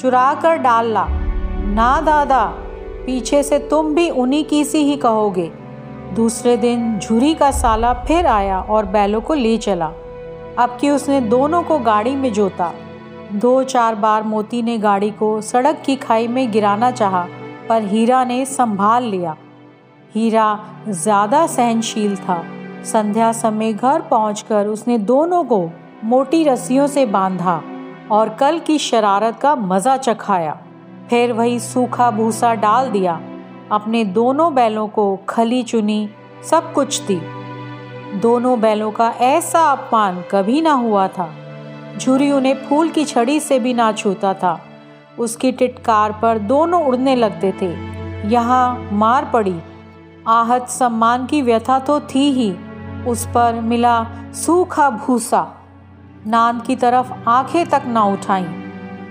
चुरा 0.00 0.34
कर 0.34 0.56
डाल 0.56 0.92
ला। 0.92 1.06
ना 1.68 2.00
दादा, 2.00 2.44
पीछे 3.06 3.42
से 3.42 3.58
तुम 3.58 3.94
भी 3.94 4.10
उन्हीं 4.10 4.44
की 4.44 4.64
सी 4.64 4.78
ही 4.78 4.96
कहोगे। 4.96 5.65
दूसरे 6.16 6.56
दिन 6.56 6.98
झुरी 6.98 7.32
का 7.34 7.50
साला 7.50 7.92
फिर 8.06 8.26
आया 8.26 8.60
और 8.60 8.86
बैलों 8.86 9.20
को 9.20 9.34
ले 9.34 9.56
चला। 9.58 9.86
अब 10.58 10.76
कि 10.80 10.90
उसने 10.90 11.20
दोनों 11.20 11.62
को 11.62 11.78
गाड़ी 11.78 12.14
में 12.16 12.32
जोता। 12.32 12.72
दो 13.34 13.62
चार 13.64 13.94
बार 13.94 14.22
मोती 14.22 14.62
ने 14.62 14.78
गाड़ी 14.78 15.10
को 15.10 15.40
सड़क 15.40 15.82
की 15.86 15.96
खाई 15.96 16.28
में 16.28 16.50
गिराना 16.52 16.90
चाहा, 16.90 17.26
पर 17.68 17.82
हीरा 17.82 18.22
ने 18.24 18.44
संभाल 18.46 19.04
लिया। 19.04 19.36
हीरा 20.14 20.58
ज़्यादा 20.88 21.46
सहनशील 21.46 22.16
था। 22.16 22.42
संध्या 22.84 23.30
समय 23.34 23.72
घर 23.72 24.00
पहुंचकर 24.00 24.66
उसने 24.66 24.98
दोनों 24.98 25.44
को 25.44 25.68
मोटी 26.04 26.44
रस्सियों 26.44 26.86
से 26.86 27.06
बांधा 27.06 27.62
और 28.10 28.28
कल 28.40 28.58
की 28.58 28.78
शरारत 28.78 29.38
का 29.40 29.54
मज़ा 29.56 29.96
चखाया। 29.98 30.58
फिर 31.10 31.32
वही 31.32 31.58
सूखा 31.60 32.10
भूसा 32.10 32.54
डाल 32.54 32.90
दिया 32.90 33.20
अपने 33.72 34.04
दोनों 34.04 34.54
बैलों 34.54 34.88
को 34.88 35.18
खली 35.28 35.62
चुनी, 35.62 36.08
सब 36.50 36.72
कुछ 36.72 37.00
दी। 37.00 37.20
दोनों 38.18 38.60
बैलों 38.60 38.90
का 38.90 39.08
ऐसा 39.08 39.60
अपमान 39.60 40.24
कभी 40.30 40.60
ना 40.60 40.72
हुआ 40.72 41.08
था। 41.08 41.30
झुरी 41.98 42.32
उन्हें 42.32 42.54
फूल 42.54 42.88
की 42.88 43.04
छड़ी 43.04 43.40
से 43.40 43.58
भी 43.58 43.74
ना 43.74 43.92
छूता 43.92 44.34
था। 44.34 44.60
उसकी 45.18 45.52
टिटकार 45.52 46.12
पर 46.12 46.38
दोनों 46.38 46.84
उड़ने 46.84 47.16
लगते 47.16 47.54
थे। 47.62 47.74
यहाँ 48.28 48.88
मार 48.92 49.24
पड़ी। 49.24 49.60
आहत 50.28 50.68
सम्मान 50.68 51.26
की 51.26 51.42
व्यथा 51.42 51.78
तो 51.78 52.00
थी 52.00 52.32
ही। 52.32 52.56
उस 53.06 53.26
पर 53.26 53.60
मिला 53.60 54.06
सूखा 54.32 54.90
भूसा। 54.90 55.54
नांद 56.26 56.62
की 56.62 56.76
तरफ़ 56.76 57.28
आँखें 57.28 57.66
तक 57.66 57.82
ना 57.86 58.04
उठाई। 58.04 58.44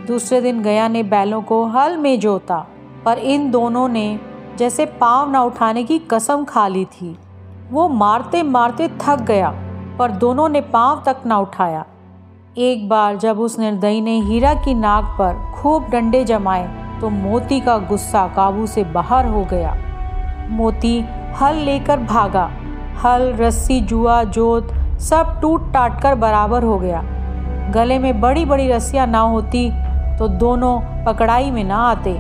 दूसरे 0.08 0.42
दिन 0.42 0.62
गया 0.64 0.88
ने 0.88 1.04
बैलों 1.04 1.42
को 1.42 1.66
हल 1.66 1.98
में 1.98 2.20
जोता। 2.20 2.68
पर 3.06 3.18
इन 3.18 3.52
दोनों 3.52 3.88
ने 3.88 4.20
जैसे 4.58 4.86
पाँव 5.00 5.32
ना 5.32 5.42
उठाने 5.44 5.84
की 5.84 6.00
कसम 6.12 6.44
खा 6.46 6.68
ली 6.68 6.86
थी। 6.86 7.18
वो 7.72 7.88
मारते 7.90 8.44
मारते 8.44 8.88
थक 9.02 9.22
गया, 9.22 9.50
पर 10.00 10.12
दोनों 10.14 10.48
ने 10.50 10.62
पाँव 10.64 11.02
तक 11.06 11.22
ना 11.26 11.38
उठाया। 11.40 11.86
एक 12.58 12.88
बार 12.90 13.16
जब 13.18 13.40
उस 13.40 13.58
निर्दयी 13.60 14.02
ने 14.02 14.20
हीरा 14.22 14.54
की 14.56 14.74
नाक 14.74 15.16
पर 15.20 15.34
खूब 15.54 15.90
डंडे 15.90 16.24
जमाए 16.24 16.68
तो 17.02 17.10
मोती 17.10 17.60
का 17.60 17.78
गुस्सा 17.88 18.28
काबू 18.28 18.66
से 18.66 18.84
बाहर 18.92 19.26
हो 19.26 19.44
गया। 19.46 19.74
मोती 20.50 21.00
हल 21.42 21.56
लेकर 21.56 22.00
भागा। 22.02 22.50
हल, 22.98 23.34
रस्सी, 23.34 23.80
जुआ, 23.82 24.24
जोत 24.26 24.74
सब 25.02 25.40
टूट 25.42 25.72
टाट 25.74 26.02
कर 26.02 26.16
बराबर 26.16 26.64
हो 26.64 26.78
गया। 26.80 27.02
गले 27.72 27.98
में 28.00 28.20
बड़ी 28.22 28.46
बड़ी 28.46 28.68
रस्सियाँ 28.68 29.08
ना 29.08 29.20
होती 29.20 29.70
तो 30.20 30.28
दोनों 30.30 30.80
पकड़ाई 31.06 31.52
में 31.52 31.64
ना 31.64 31.78
आते। 31.82 32.14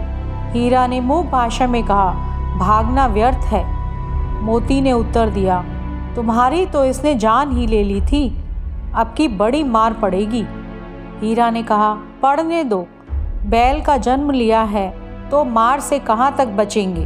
हीरा 0.55 0.85
ने 0.87 0.99
मुँह 1.01 1.23
भाषा 1.29 1.65
में 1.67 1.83
कहा, 1.83 2.11
भागना 2.57 3.05
व्यर्थ 3.07 3.45
है। 3.45 3.63
मोती 4.43 4.79
ने 4.81 4.91
उत्तर 4.91 5.29
दिया, 5.29 5.59
तुम्हारी 6.15 6.65
तो 6.65 6.83
इसने 6.85 7.15
जान 7.15 7.51
ही 7.51 7.65
ले 7.67 7.83
ली 7.83 7.99
थी। 8.01 8.27
अब 8.95 9.13
की 9.17 9.27
बड़ी 9.27 9.63
मार 9.63 9.93
पड़ेगी। 9.93 10.43
हीरा 11.19 11.49
ने 11.49 11.63
कहा, 11.63 11.93
पढ़ने 12.23 12.63
दो। 12.63 12.79
बैल 13.45 13.81
का 13.81 13.97
जन्म 13.97 14.31
लिया 14.31 14.61
है 14.63 14.89
तो 15.29 15.43
मार 15.45 15.79
से 15.79 15.99
कहाँ 15.99 16.33
तक 16.37 16.47
बचेंगे? 16.47 17.05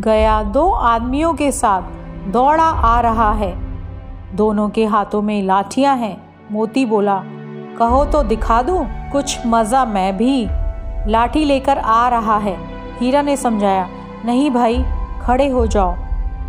गया 0.00 0.42
दो 0.44 0.68
आदमियों 0.70 1.34
के 1.34 1.50
साथ, 1.52 1.82
दौड़ा 2.30 2.64
आ 2.64 3.00
रहा 3.00 3.32
है। 3.32 3.52
दोनों 4.36 4.68
के 4.68 4.84
हाथों 4.86 5.22
में 5.22 5.42
लाठियाँ 5.42 5.96
हैं। 5.96 6.16
मोती 6.52 6.84
बोला, 6.86 7.22
कहो 7.78 8.04
तो 8.04 8.22
दिखा 8.22 8.62
दूँ, 8.62 8.84
कुछ 9.12 9.46
मज़ा 9.46 9.84
मैं 9.84 10.16
भी। 10.16 10.48
लाठी 11.06 11.44
लेकर 11.44 11.78
आ 11.78 12.08
रहा 12.08 12.36
है। 12.38 12.56
हीरा 12.98 13.22
ने 13.22 13.36
समझाया, 13.36 13.88
नहीं 14.24 14.50
भाई, 14.50 14.84
खड़े 15.22 15.48
हो 15.48 15.66
जाओ। 15.66 15.94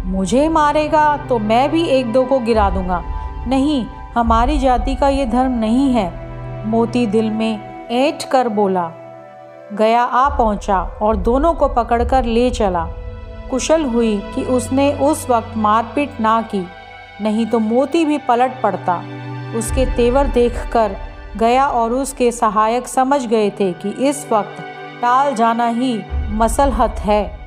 मुझे 0.05 0.47
मारेगा 0.49 1.17
तो 1.17 1.39
मैं 1.39 1.69
भी 1.71 1.83
एक 1.83 2.11
दो 2.13 2.23
को 2.25 2.39
गिरा 2.39 2.69
दूँगा। 2.69 3.01
नहीं, 3.47 3.85
हमारी 4.15 4.57
जाति 4.59 4.95
का 4.95 5.09
ये 5.09 5.25
धर्म 5.25 5.51
नहीं 5.51 5.89
है। 5.93 6.11
मोती 6.67 7.05
दिल 7.07 7.29
में 7.29 7.87
ऐठ 7.91 8.23
कर 8.23 8.49
बोला। 8.49 8.89
गया 9.73 10.03
आ 10.03 10.27
पहुँचा 10.37 10.79
और 11.01 11.15
दोनों 11.15 11.53
को 11.53 11.67
पकड़कर 11.67 12.25
ले 12.25 12.49
चला। 12.49 12.87
कुशल 13.49 13.83
हुई 13.85 14.17
कि 14.35 14.43
उसने 14.43 14.91
उस 14.93 15.29
वक्त 15.29 15.57
मारपीट 15.57 16.19
ना 16.21 16.41
की, 16.41 16.65
नहीं 17.21 17.45
तो 17.45 17.59
मोती 17.59 18.05
भी 18.05 18.17
पलट 18.17 18.61
पड़ता। 18.61 19.01
उसके 19.55 19.85
तेवर 19.85 20.27
देखकर 20.27 20.95
गया 21.37 21.67
और 21.67 21.93
उसके 21.93 22.31
सहायक 22.31 22.87
समझ 22.87 23.25
गए 23.25 23.49
थे 23.49 23.71
कि 23.73 23.89
इस 24.07 24.25
वक्त 24.31 24.61
टाल 25.01 25.33
जाना 25.35 25.67
ही 25.67 25.99
मसलहत 26.29 26.99
है। 26.99 27.39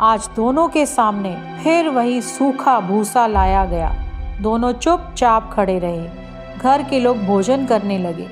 आज 0.00 0.28
दोनों 0.36 0.68
के 0.68 0.86
सामने 0.86 1.34
फिर 1.62 1.88
वही 1.88 2.20
सूखा 2.22 2.78
भूसा 2.80 3.26
लाया 3.26 3.64
गया। 3.64 3.90
दोनों 4.40 4.72
चुपचाप 4.72 5.50
खड़े 5.52 5.78
रहे। 5.78 6.06
घर 6.58 6.82
के 6.82 7.00
लोग 7.00 7.18
भोजन 7.18 7.66
करने 7.66 7.98
लगे। 7.98 8.26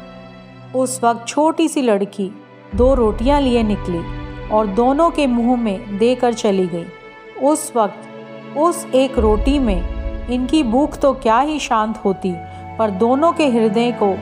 उस 0.75 1.01
वक्त 1.05 1.27
छोटी 1.29 1.69
सी 1.69 1.83
लड़की 1.83 2.31
दो 2.75 2.95
रोटियाँ 2.95 3.41
लिए 3.41 3.63
निकली 3.63 4.03
और 4.49 4.67
दोनों 4.67 5.11
के 5.11 5.27
मुँह 5.27 5.57
में 5.57 5.99
देकर 5.99 6.35
चली 6.35 6.67
गई। 6.67 6.87
उस 7.43 7.73
वक्त 7.77 8.57
उस 8.57 8.87
एक 8.95 9.19
रोटी 9.19 9.59
में 9.59 10.29
इनकी 10.29 10.63
भूख 10.63 10.99
तो 10.99 11.13
क्या 11.13 11.39
ही 11.39 11.59
शांत 11.59 11.99
होती, 12.05 12.33
पर 12.79 12.91
दोनों 12.91 13.33
के 13.33 13.49
हृदय 13.49 13.91
को 14.03 14.17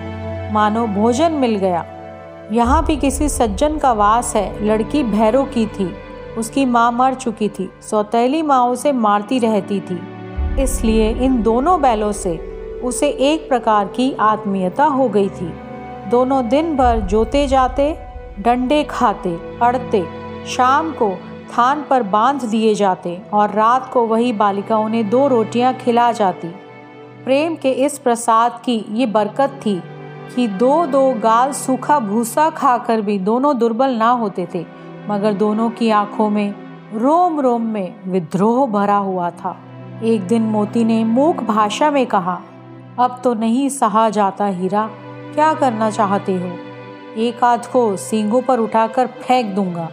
मानो 0.54 0.86
भोजन 0.86 1.32
मिल 1.32 1.56
गया। 1.56 1.84
यहाँ 2.52 2.84
भी 2.84 2.96
किसी 2.96 3.28
सज्जन 3.28 3.78
का 3.78 3.92
वास 3.92 4.36
है। 4.36 4.64
लड़की 4.64 5.02
भैरव 5.02 5.44
की 5.44 5.66
थी। 5.66 5.94
उसकी 6.38 6.64
माँ 6.64 6.92
मर 6.92 7.14
चुकी 7.14 7.48
थी। 7.48 7.70
सौतेली 7.82 8.42
माँ 8.42 8.66
उसे 8.66 8.92
मारती 8.92 9.38
रहती 9.38 9.80
थी। 9.80 10.00
इसलिए 10.62 11.10
इन 11.10 11.42
दोनों 11.42 11.80
बैलों 11.80 12.12
से 12.12 12.36
उसे 12.84 13.08
एक 13.08 13.48
प्रकार 13.48 13.86
की 13.86 14.16
आत्मीयता 14.20 14.84
हो 14.84 15.08
गई 15.08 15.28
थी। 15.28 15.52
दोनों 16.10 16.48
दिन 16.48 16.76
भर 16.76 17.00
जोते 17.00 17.46
जाते, 17.46 17.98
डंडे 18.40 18.82
खाते, 18.84 19.58
अड़ते, 19.62 20.04
शाम 20.46 20.90
को 20.92 21.10
थान 21.52 21.84
पर 21.90 22.02
बाँध 22.02 22.44
दिए 22.44 22.74
जाते 22.74 23.22
और 23.32 23.50
रात 23.50 23.90
को 23.92 24.06
वही 24.06 24.32
बालिका 24.32 24.76
उन्हें 24.76 25.10
दो 25.10 25.26
रोटियाँ 25.28 25.74
खिला 25.74 26.12
जाती। 26.12 26.48
प्रेम 27.24 27.56
के 27.56 27.70
इस 27.70 27.98
प्रसाद 27.98 28.60
की 28.64 28.84
ये 28.90 29.06
बरकत 29.06 29.60
थी 29.66 29.82
कि 30.36 30.48
दो 30.48 30.86
दो 30.86 31.12
गाल 31.12 31.52
सूखा 31.52 31.98
भूसा 31.98 32.50
खाकर 32.50 33.00
भी 33.00 33.18
दोनों 33.18 33.58
दुर्बल 33.58 33.90
ना 33.90 34.10
होते 34.10 34.48
थे, 34.54 34.66
मगर 35.08 35.32
दोनों 35.32 35.70
की 35.70 35.90
आँखों 35.90 36.30
में, 36.30 36.54
रोम 36.94 37.40
रोम 37.40 37.62
में 37.62 37.94
विद्रोह 38.06 38.66
भरा 38.66 38.96
हुआ 38.96 39.30
था। 39.30 39.56
एक 40.02 40.26
दिन 40.26 40.42
मोती 40.42 40.84
ने 40.84 41.04
मूक 41.04 41.36
भाषा 41.36 41.90
में 41.90 42.06
कहा, 42.06 42.40
अब 42.98 43.20
तो 43.24 43.34
नहीं 43.34 43.68
सहा 43.68 44.10
जाता 44.10 44.46
हीरा, 44.46 44.90
क्या 45.34 45.54
करना 45.54 45.90
चाहते 45.90 46.34
हो? 46.34 46.52
एक 47.16 47.44
आध 47.44 47.66
को 47.66 47.96
सींगों 47.96 48.42
पर 48.42 48.58
उठाकर 48.58 49.06
फेंक 49.06 49.54
दूँगा। 49.54 49.88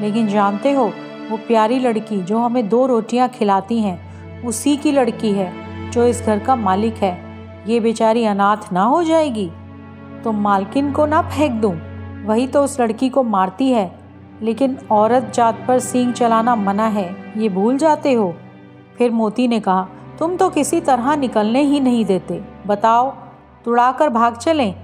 लेकिन 0.00 0.28
जानते 0.28 0.72
हो, 0.72 0.92
वो 1.30 1.36
प्यारी 1.36 1.78
लड़की 1.78 2.22
जो 2.22 2.38
हमें 2.38 2.68
दो 2.68 2.86
रोटियाँ 2.86 3.28
खिलाती 3.28 3.78
हैं, 3.78 4.08
उसी 4.44 4.76
की 4.76 4.92
लड़की 4.92 5.32
है, 5.32 5.52
जो 5.90 6.04
इस 6.04 6.22
घर 6.22 6.38
का 6.38 6.56
मालिक 6.56 6.94
है। 6.94 7.28
ये 7.66 7.80
बेचारी 7.80 8.24
अनाथ 8.24 8.72
ना 8.72 8.82
हो 8.82 9.02
जाएगी? 9.02 9.50
तो 10.28 10.32
मालकिन 10.32 10.92
को 10.92 11.06
ना 11.06 11.22
फेंक 11.22 11.52
दूँ। 11.52 11.74
वही 12.24 12.46
तो 12.46 12.64
उस 12.64 12.80
लड़की 12.80 13.08
को 13.08 13.22
मारती 13.22 13.72
है। 13.72 13.98
लेकिन 14.42 14.78
औरत 14.90 15.32
जात 15.34 15.64
पर 15.68 15.78
सींग 15.78 16.12
चलाना 16.12 16.56
मना 16.56 16.86
है। 16.86 17.16
ये 17.36 17.48
भूल 17.48 17.78
जाते 17.78 18.12
हो? 18.12 18.34
फिर 18.98 19.10
मोती 19.10 19.48
ने 19.48 19.60
कहा, 19.60 19.88
तुम 20.18 20.36
तो 20.36 20.48
किसी 20.48 20.80
तरह 20.80 21.16
निकलने 21.16 21.62
ही 21.62 21.80
नहीं 21.80 22.04
देते। 22.04 22.44
बताओ, 22.66 23.10
तुड़ाकर 23.64 24.08
भाग 24.08 24.36
चलें? 24.36 24.74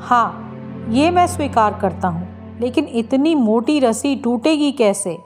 हाँ 0.00 0.54
ये 0.88 1.10
मैं 1.10 1.26
स्वीकार 1.26 1.78
करता 1.82 2.08
हूँ। 2.08 2.56
लेकिन 2.60 2.84
इतनी 2.84 3.34
मोटी 3.34 3.80
रस्सी 3.80 4.16
टूटेगी 4.16 4.72
कैसे? 4.72 5.24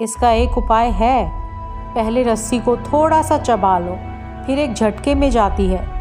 इसका 0.00 0.30
एक 0.30 0.58
उपाय 0.58 0.90
है। 0.90 1.32
पहले 1.94 2.22
रस्सी 2.22 2.58
को 2.58 2.76
थोड़ा 2.76 3.22
सा 3.22 3.38
चबा 3.38 3.78
लो, 3.78 3.98
फिर 4.46 4.58
एक 4.58 4.74
झटके 4.74 5.14
में 5.14 5.30
जाती 5.30 5.66
है। 5.66 5.91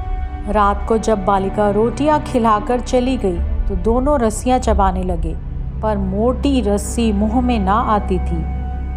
रात 0.47 0.85
को 0.87 0.97
जब 0.97 1.23
बालिका 1.25 1.69
रोटियाँ 1.71 2.19
खिलाकर 2.23 2.79
चली 2.81 3.15
गई 3.17 3.37
तो 3.67 3.75
दोनों 3.83 4.19
रस्सियाँ 4.19 4.57
चबाने 4.59 5.03
लगे, 5.03 5.33
पर 5.81 5.97
मोटी 5.97 6.61
रस्सी 6.61 7.11
मुँह 7.13 7.39
में 7.41 7.59
ना 7.59 7.73
आती 7.73 8.17
थी। 8.19 8.37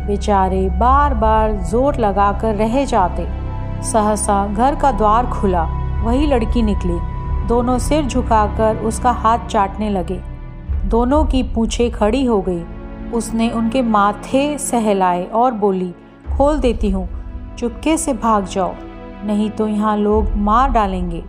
बेचारे 0.06 0.68
बार 0.70 1.14
बार 1.14 1.52
ज़ोर 1.62 1.96
लगाकर 1.96 2.54
रह 2.54 2.84
जाते। 2.84 3.26
सहसा 3.84 4.46
घर 4.48 4.74
का 4.74 4.92
द्वार 4.92 5.26
खुला, 5.30 5.64
वही 6.04 6.26
लड़की 6.26 6.62
निकली। 6.62 6.98
दोनों 7.48 7.78
सिर 7.80 8.06
झुकाकर 8.06 8.76
उसका 8.78 9.10
हाथ 9.12 9.46
चाटने 9.48 9.90
लगे। 9.90 10.20
दोनों 10.86 11.24
की 11.24 11.42
पूछे 11.54 11.88
खड़ी 11.90 12.24
हो 12.24 12.40
गई। 12.40 12.62
उसने 13.12 13.50
उनके 13.50 13.82
माथे 13.82 14.46
सहलाए 14.58 15.24
और 15.24 15.52
बोली, 15.54 15.92
खोल 16.36 16.58
देती 16.58 16.90
हूँ, 16.90 17.08
चुपके 17.58 17.96
से 17.96 18.12
भाग 18.14 18.46
जाओ, 18.46 18.74
नहीं 19.24 19.50
तो 19.50 19.66
यहाँ 19.68 19.96
लोग 19.96 20.34
मार 20.38 20.70
डालेंगे। 20.70 21.22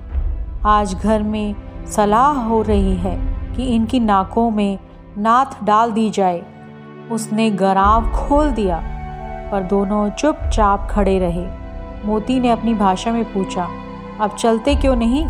आज 0.65 0.93
घर 0.95 1.23
में 1.23 1.55
सलाह 1.85 2.41
हो 2.41 2.61
रही 2.61 2.95
है 2.95 3.15
कि 3.53 3.63
इनकी 3.65 3.99
नाकों 3.99 4.49
में 4.51 4.79
नाथ 5.17 5.63
डाल 5.63 5.91
दी 5.91 6.09
जाए। 6.09 6.41
उसने 7.11 7.49
गराव 7.51 8.09
खोल 8.09 8.51
दिया, 8.51 8.77
पर 9.51 9.63
दोनों 9.63 10.09
चुपचाप 10.09 10.87
खड़े 10.91 11.17
रहे। 11.19 11.45
मोती 12.05 12.39
ने 12.39 12.49
अपनी 12.49 12.73
भाषा 12.73 13.11
में 13.11 13.23
पूछा, 13.33 13.67
अब 14.21 14.35
चलते 14.35 14.75
क्यों 14.75 14.95
नहीं? 14.95 15.25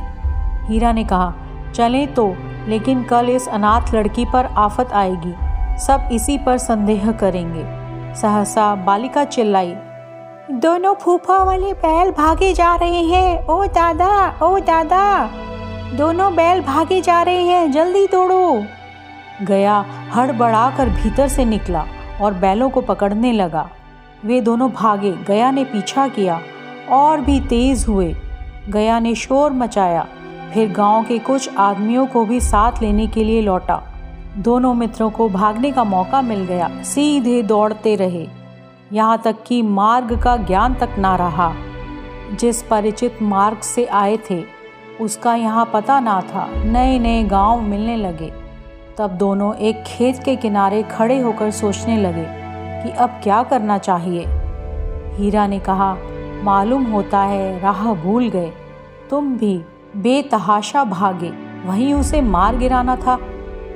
हीरा 0.68 0.92
ने 0.92 1.04
कहा, 1.04 1.34
चलें 1.76 2.14
तो 2.14 2.34
लेकिन 2.68 3.04
कल 3.04 3.30
इस 3.30 3.48
अनाथ 3.48 3.94
लड़की 3.94 4.26
पर 4.26 4.46
आफत 4.46 4.94
आएगी। 4.94 5.34
सब 5.78 6.10
इसी 6.12 6.38
पर 6.38 6.58
संदेह 6.58 7.12
करेंगे। 7.12 7.64
सहसा 8.16 8.76
बालिका 8.76 9.24
चिल्लाई 9.26 9.76
दोनों 10.52 10.94
फूफा 10.94 11.44
वाले 11.44 11.74
बैल 11.74 12.12
भागे 12.12 12.54
जा 12.54 12.76
रहे 12.76 13.02
हैं। 13.04 13.46
ओ 13.46 13.66
दादा 13.66 14.40
ओ 14.44 14.60
दादा। 14.60 15.30
दोनों 15.98 16.36
बैल 16.36 16.62
भागे 16.62 17.02
जा 17.02 17.22
रहे 17.22 17.42
हैं। 17.42 17.72
जल्दी 17.72 18.08
तोड़ो 18.08 18.64
गया 19.42 19.86
हड़बड़ाकर 20.16 20.90
भीतर 20.90 21.28
से 21.28 21.46
निकला 21.46 21.86
और 22.22 22.34
बैलों 22.34 22.70
को 22.70 22.82
पकड़ने 22.82 23.32
लगा। 23.32 23.70
वे 24.26 24.42
दोनों 24.42 24.70
भागे। 24.72 25.12
गया 25.12 25.52
ने 25.52 25.64
पीछा 25.64 26.08
किया 26.08 26.40
और 26.90 27.22
भी 27.22 27.40
तेज 27.40 27.86
हुए। 27.88 28.16
गया 28.70 29.00
ने 29.00 29.16
शोर 29.16 29.52
मचाया। 29.52 30.08
फिर 30.54 30.72
गाँव 30.72 31.04
के 31.04 31.20
कुछ 31.20 31.58
आदमियों 31.58 32.08
को 32.08 32.26
भी 32.26 32.40
साथ 32.40 32.82
लेने 32.82 33.08
के 33.08 33.24
लिए 33.24 33.42
लौटा। 33.42 33.84
दोनों 34.38 34.74
मित्रों 34.74 35.10
को 35.10 35.30
भागने 35.30 35.72
का 35.72 35.84
मौका 35.84 36.22
मिल 36.22 36.46
गया। 36.46 36.70
सीधे 36.84 37.44
दौड़ते 37.44 37.96
रहे। 37.96 38.45
यहाँ 38.94 39.18
तक 39.18 39.36
कि 39.48 39.62
मार्ग 39.62 40.22
का 40.22 40.38
ज्ञान 40.38 40.74
तक 40.74 40.90
ना 40.98 41.16
रहा। 41.16 41.54
जिस 42.40 42.64
परिचित 42.64 43.18
मार्ग 43.22 43.58
से 43.58 43.86
आए 43.86 44.18
थे, 44.18 44.44
उसका 45.02 45.36
यहाँ 45.36 45.70
पता 45.74 46.00
ना 46.00 46.22
था। 46.22 46.48
नए 46.56 47.00
नए 47.00 47.24
गाँव 47.24 47.62
मिलने 47.62 47.98
लगे। 47.98 48.34
तब 48.98 49.12
दोनों 49.12 49.56
एक 49.56 49.84
खेत 49.88 50.24
के 50.24 50.36
किनारे 50.36 50.84
खड़े 50.84 51.20
होकर 51.20 51.52
सोचने 51.52 51.98
लगे 51.98 52.26
कि 52.84 52.90
अब 52.90 53.10
क्या 53.10 53.44
करना 53.44 53.78
चाहिए। 53.78 54.26
हीरा 55.16 55.48
ने 55.48 55.60
कहा, 55.60 55.98
मालूम 56.44 56.84
होता 56.84 57.20
है, 57.20 57.60
राह 57.60 57.94
भूल 57.94 58.30
गए। 58.30 58.52
तुम 59.10 59.38
भी 59.38 59.66
बेतहाशा 59.98 60.84
भागे। 60.84 61.34
वहीं 61.66 61.94
उसे 61.94 62.22
मार 62.22 62.58
गिराना 62.58 62.96
था। 62.96 63.20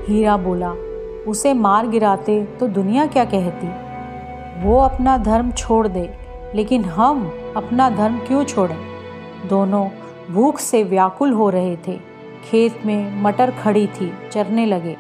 हीरा 0.10 0.38
बोला, 0.38 0.72
उसे 1.28 1.54
मार 1.54 1.88
गिराते 1.88 2.44
तो 2.44 2.68
दुनिया 2.68 3.06
क्या 3.06 3.26
कहती? 3.26 3.89
वो 4.60 4.80
अपना 4.80 5.18
धर्म 5.20 5.52
छोड़ 5.52 5.88
दे, 5.88 6.10
लेकिन 6.56 6.86
हम 6.86 7.26
अपना 7.58 7.90
धर्म 7.90 8.18
क्यों 8.20 8.44
छोड़ें? 8.46 8.78
दोनों 9.50 9.88
भूख 10.30 10.60
से 10.60 10.84
व्याकुल 10.86 11.32
हो 11.34 11.50
रहे 11.50 11.76
थे। 11.88 11.98
खेत 12.44 12.86
में 12.86 13.22
मटर 13.24 13.52
खड़ी 13.54 13.86
थी, 13.90 14.12
चरने 14.32 14.66
लगे। 14.66 14.96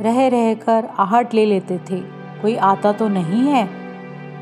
रह 0.00 0.26
रह 0.28 0.52
कर 0.56 0.88
आहट 0.98 1.34
ले 1.34 1.44
लेते 1.46 1.78
थे। 1.90 2.00
कोई 2.42 2.54
आता 2.64 2.92
तो 2.92 3.08
नहीं 3.10 3.46
है। 3.46 3.68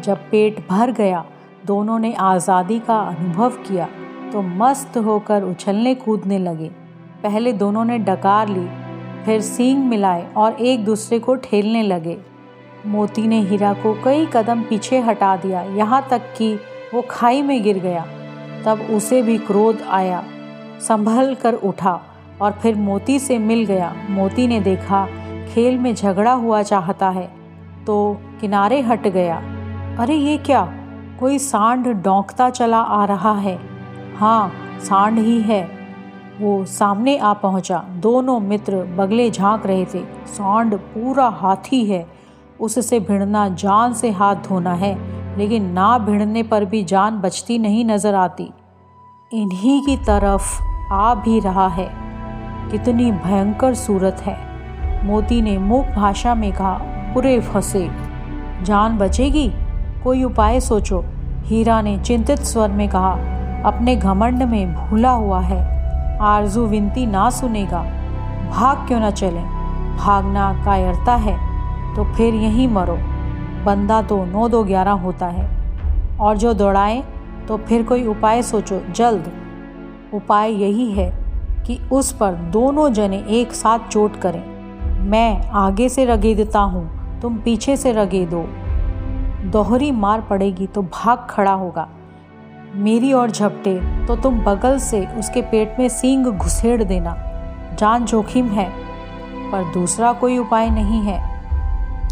जब 0.02 0.28
पेट 0.30 0.66
भर 0.68 0.92
गया, 0.92 1.25
दोनों 1.66 1.98
ने 1.98 2.12
आज़ादी 2.14 2.78
का 2.78 2.98
अनुभव 3.00 3.50
किया 3.62 3.88
तो 4.32 4.42
मस्त 4.42 4.96
होकर 4.98 5.42
उछलने 5.42 5.94
कूदने 5.96 6.38
लगे। 6.38 6.68
पहले 7.22 7.52
दोनों 7.54 7.84
ने 7.84 7.98
डकार 8.00 8.48
ली, 8.48 8.66
फिर 9.25 9.40
सींग 9.40 9.84
मिलाए 9.84 10.26
और 10.36 10.60
एक 10.62 10.84
दूसरे 10.84 11.18
को 11.18 11.34
ठेलने 11.36 11.82
लगे। 11.82 12.16
मोती 12.87 13.26
ने 13.26 13.40
हीरा 13.40 13.73
को 13.73 14.02
कई 14.05 14.26
कदम 14.26 14.62
पीछे 14.62 15.00
हटा 15.00 15.37
दिया। 15.37 15.62
यहाँ 15.62 16.07
तक 16.11 16.23
कि 16.38 16.55
वो 16.95 17.05
खाई 17.11 17.43
में 17.43 17.62
गिर 17.62 17.78
गया। 17.78 18.07
तब 18.64 18.81
उसे 18.81 19.23
भी 19.23 19.38
क्रोध 19.38 19.83
आया। 19.90 20.25
संभल 20.81 21.35
कर 21.35 21.55
उठा 21.55 22.00
और 22.40 22.52
फिर 22.52 22.75
मोती 22.75 23.19
से 23.19 23.38
मिल 23.38 23.64
गया। 23.64 23.95
मोती 24.11 24.47
ने 24.47 24.61
देखा, 24.61 25.07
खेल 25.55 25.78
में 25.78 25.95
झगड़ा 25.95 26.33
हुआ 26.33 26.62
चाहता 26.62 27.09
है 27.09 27.31
तो 27.87 28.21
किनारे 28.40 28.81
हट 28.81 29.09
गया। 29.09 29.37
अरे, 29.99 30.14
ये 30.14 30.37
क्या? 30.37 30.73
कोई 31.21 31.38
सांड 31.38 31.87
डोंकता 31.87 32.50
चला 32.50 32.81
आ 32.81 33.05
रहा 33.05 33.33
है। 33.33 33.59
हाँ 34.16 34.52
सांड 34.81 35.19
ही 35.19 35.40
है। 35.43 35.71
वो 36.40 36.64
सामने 36.64 37.19
आ 37.19 37.33
पहुँचा। 37.33 37.85
दोनों 37.90 38.40
मित्र 38.40 38.76
बगले 38.76 39.31
झाँक 39.31 39.66
रहे 39.66 39.85
थे। 39.85 40.05
सांड 40.26 40.75
पूरा 40.75 41.26
हाथी 41.26 41.85
है। 41.85 42.07
उससे 42.60 43.00
भिड़ना, 43.00 43.48
जान 43.48 43.92
से 43.92 44.10
हाथ 44.10 44.34
धोना 44.34 44.72
है, 44.72 45.16
लेकिन 45.38 45.64
ना 45.64 45.98
भिड़ने 45.98 46.42
पर 46.42 46.64
भी 46.64 46.84
जान 46.84 47.18
बचती 47.18 47.58
नहीं 47.58 47.84
नज़र 47.84 48.14
आती। 48.14 48.50
इन्हीं 49.32 49.82
की 49.82 49.96
तरफ़ 49.96 50.62
आ 50.92 51.14
भी 51.14 51.40
रहा 51.40 51.68
है। 51.68 51.90
कितनी 52.70 53.12
भयंकर 53.12 53.75
सूरत 53.75 54.16
है। 54.20 54.56
मोती 55.06 55.42
ने 55.42 55.58
मूक 55.58 55.86
भाषा 55.86 56.34
में 56.34 56.52
कहा 56.52 56.80
पूरे 57.14 57.40
फंसे। 57.40 57.90
जान 58.62 58.98
बचेगी? 58.98 59.52
कोई 60.04 60.25
उपाय 60.25 60.60
सोचो। 60.60 61.04
हीरा 61.42 61.82
ने 61.82 61.98
चिंतित 61.98 62.38
स्वर 62.38 62.68
में 62.68 62.88
कहा, 62.88 63.12
अपने 63.64 63.96
घमंड 63.96 64.42
में 64.42 64.75
भूला 64.75 65.10
हुआ 65.10 65.40
है। 65.40 65.76
आरज़ू 66.18 66.66
विनती 66.66 67.06
ना 67.06 67.30
सुनेगा। 67.30 67.82
भाग 68.50 68.76
क्यों 68.76 69.00
ना 69.00 69.10
चले? 69.10 69.40
भागना 69.96 70.62
कायरता 70.64 71.14
है। 71.14 71.46
तो 71.97 72.04
फिर 72.06 72.35
यहीं 72.35 72.69
मरो। 72.69 72.97
बंदा 73.65 74.00
तो 74.02 74.25
नौ 74.25 74.49
दो 74.49 74.63
ग्यारह 74.65 75.02
होता 75.02 75.26
है। 75.26 75.49
और 76.19 76.37
जो 76.37 76.52
दौड़ाए 76.54 77.02
तो 77.49 77.56
फिर 77.59 77.82
कोई 77.82 78.06
उपाय 78.06 78.43
सोचो, 78.43 78.80
जल्द। 78.91 79.30
उपाय 80.15 80.52
यही 80.52 80.91
है 80.93 81.11
कि 81.67 81.78
उस 81.93 82.13
पर 82.13 82.35
दोनों 82.52 82.93
जने 82.93 83.25
एक 83.30 83.52
साथ 83.52 83.89
चोट 83.89 84.17
करें। 84.17 84.43
मैं 85.00 85.50
आगे 85.56 85.89
से 85.89 86.04
रगेदता 86.04 86.61
हूँ, 86.61 87.21
तुम 87.21 87.37
पीछे 87.37 87.76
से 87.76 87.93
रगे 87.93 88.25
दो। 88.26 88.45
दोहरी 89.50 89.91
मार 89.93 90.21
पड़ेगी 90.21 90.67
तो 90.67 90.82
भाग 90.82 91.26
खड़ा 91.30 91.52
होगा। 91.52 91.89
मेरी 92.76 93.13
और 93.13 93.30
झपटे 93.30 93.75
तो 94.06 94.17
तुम 94.17 94.39
बगल 94.41 94.78
से 94.78 95.04
उसके 95.19 95.43
पेट 95.43 95.76
में 95.78 95.89
सींग 95.89 96.26
घुसेड़ 96.26 96.82
देना। 96.85 97.17
जान 97.78 98.04
जोखिम 98.04 98.47
है, 98.47 98.69
पर 99.52 99.73
दूसरा 99.75 100.13
कोई 100.13 100.39
उपाय 100.39 100.71
नहीं 100.71 101.00
है। 101.02 101.25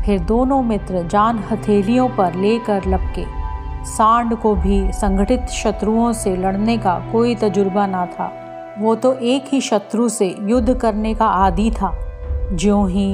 फिर 0.04 0.20
दोनों 0.20 0.62
मित्र 0.62 1.02
जान 1.02 1.38
हथेलियों 1.50 2.08
पर 2.08 2.34
लेकर 2.34 2.88
लपके। 2.88 3.24
सांड 3.86 4.34
को 4.36 4.54
भी 4.54 4.80
संगठित 4.92 5.46
शत्रुओं 5.52 6.12
से 6.12 6.34
लड़ने 6.36 6.76
का 6.78 6.98
कोई 7.12 7.34
तजुर्बा 7.34 7.86
ना 7.86 8.04
था। 8.06 8.30
वो 8.78 8.94
तो 8.94 9.12
एक 9.12 9.44
ही 9.48 9.60
शत्रु 9.60 10.08
से 10.08 10.34
युद्ध 10.40 10.74
करने 10.74 11.14
का 11.14 11.26
आदि 11.26 11.70
था। 11.70 11.92
ज्यों 12.52 12.88
ही 12.90 13.06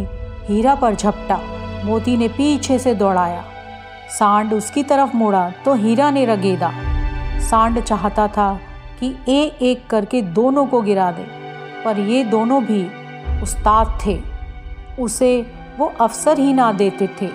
हीरा 0.44 0.74
पर 0.74 0.94
झपटा, 0.94 1.38
मोती 1.84 2.16
ने 2.16 2.28
पीछे 2.28 2.78
से 2.78 2.94
दौड़ाया। 2.94 3.44
सांड 4.18 4.54
उसकी 4.54 4.82
तरफ़ 4.82 5.16
मुड़ा 5.16 5.48
तो 5.64 5.74
हीरा 5.74 6.10
ने 6.10 6.24
रगेदा। 6.24 6.70
सांड 7.40 7.80
चाहता 7.80 8.26
था 8.28 8.52
कि 9.00 9.14
एक 9.28 9.62
एक 9.62 9.86
करके 9.86 10.22
दोनों 10.22 10.66
को 10.66 10.80
गिरा 10.82 11.10
दे, 11.12 11.26
पर 11.84 11.98
ये 12.00 12.24
दोनों 12.24 12.62
भी 12.64 12.82
उस्ताद 13.42 13.98
थे। 14.06 14.20
उसे 14.98 15.30
वो 15.80 15.86
अवसर 16.00 16.38
ही 16.38 16.52
ना 16.52 16.70
देते 16.72 17.08
थे। 17.20 17.28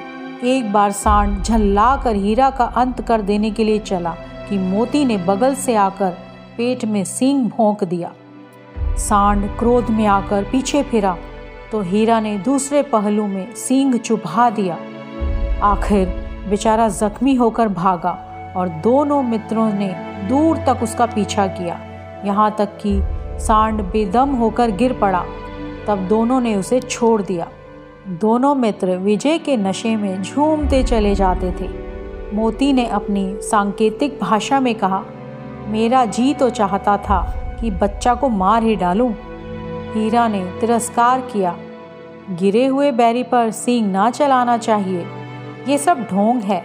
एक 0.48 0.72
बार 0.74 0.92
सांड 0.92 1.42
झल्ला 1.44 1.96
कर 1.96 2.16
हीरा 2.16 2.50
का 2.50 2.66
अंत 2.78 3.02
कर 3.02 3.22
देने 3.22 3.50
के 3.52 3.64
लिए 3.64 3.80
चला 3.80 4.14
कि 4.50 4.58
मोती 4.58 5.04
ने 5.06 5.18
बगल 5.18 5.56
से 5.56 5.76
आकर 5.76 6.12
पेट 6.58 6.86
में 6.86 7.04
सींग 7.04 7.46
भोंक 7.48 7.84
दिया। 7.84 8.12
सांड 8.98 9.48
क्रोध 9.60 9.90
में 9.90 10.06
आकर 10.08 10.44
पीछे 10.44 10.84
फिरा 10.84 11.16
तो 11.72 11.82
हीरा 11.82 12.20
ने 12.20 12.38
दूसरे 12.40 12.82
पहलू 12.84 13.26
में 13.28 13.56
सींग 13.56 13.96
चुभा 13.96 14.50
दिया। 14.50 14.78
आखिर 15.64 16.08
बेचारा 16.50 16.88
जख्मी 16.92 17.36
होकर 17.36 17.68
भागा 17.74 18.18
और 18.58 18.70
दोनों 18.84 19.22
मित्रों 19.24 19.72
ने 19.74 19.90
दूर 20.30 20.58
तक 20.68 20.84
उसका 20.84 21.06
पीछा 21.06 21.48
किया। 21.50 21.80
यहाँ 22.26 22.56
तक 22.58 22.78
कि 22.86 23.00
सांड 23.46 23.82
बेदम 23.84 24.36
होकर 24.36 24.72
गिर 24.78 24.94
पड़ा। 24.94 25.26
तब 25.88 26.08
दोनों 26.08 26.42
ने 26.42 26.56
उसे 26.56 26.80
छोड़ 26.82 27.22
दिया। 27.22 27.48
दोनों 28.08 28.56
मित्र 28.56 28.98
विजय 28.98 29.38
के 29.38 29.58
नशे 29.58 29.96
में 29.96 30.22
झूमते 30.24 30.84
चले 30.84 31.16
जाते 31.16 31.52
थे। 31.52 31.70
मोती 32.36 32.74
ने 32.74 32.86
अपनी 32.88 33.36
सांकेतिक 33.42 34.20
भाषा 34.22 34.60
में 34.60 34.76
कहा, 34.76 35.04
मेरा 35.68 36.06
जी 36.06 36.34
तो 36.34 36.50
चाहता 36.50 36.98
था 36.98 37.22
कि 37.62 37.72
बच्चा 37.72 38.14
को 38.16 38.30
मार 38.30 38.64
ही 38.64 38.76
डालूं। 38.76 39.12
हीरा 39.94 40.28
ने 40.28 40.46
तिरस्कार 40.62 41.22
किया, 41.22 41.56
गिरे 42.32 42.66
हुए 42.66 42.92
बैरी 42.92 43.24
पर 43.24 43.52
सींग 43.52 43.92
ना 43.92 44.10
चलाना 44.10 44.58
चाहिए। 44.58 45.06
ये 45.68 45.78
सब 45.78 46.02
ढोंग 46.02 46.42
है। 46.42 46.62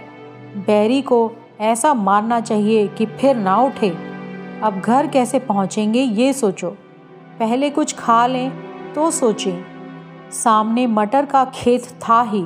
बैरी 0.57 1.01
को 1.01 1.31
ऐसा 1.61 1.93
मारना 1.93 2.39
चाहिए 2.39 2.87
कि 2.87 3.05
फिर 3.05 3.35
ना 3.35 3.57
उठे। 3.57 3.93
अब 4.63 4.81
घर 4.85 5.07
कैसे 5.07 5.39
पहुँचेंगे 5.39 6.01
ये 6.01 6.33
सोचो। 6.33 6.69
पहले 7.39 7.69
कुछ 7.69 7.95
खा 7.95 8.27
लें 8.27 8.51
तो 8.93 9.11
सोचें। 9.11 9.70
सामने 10.31 10.87
मटर 10.87 11.25
का 11.25 11.45
खेत 11.45 11.85
था 11.85 12.21
ही। 12.21 12.45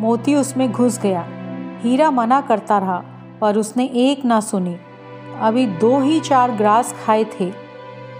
मोती 0.00 0.34
उसमें 0.34 0.72
घुस 0.72 1.00
गया। 1.00 1.24
हीरा 1.80 2.10
मना 2.10 2.40
करता 2.40 2.78
रहा, 2.78 3.02
पर 3.40 3.56
उसने 3.56 3.84
एक 3.84 4.24
ना 4.24 4.40
सुनी। 4.40 4.76
अभी 5.40 5.66
दो 5.66 6.00
ही 6.00 6.20
चार 6.20 6.50
ग्रास 6.50 6.94
खाए 7.06 7.24
थे 7.24 7.50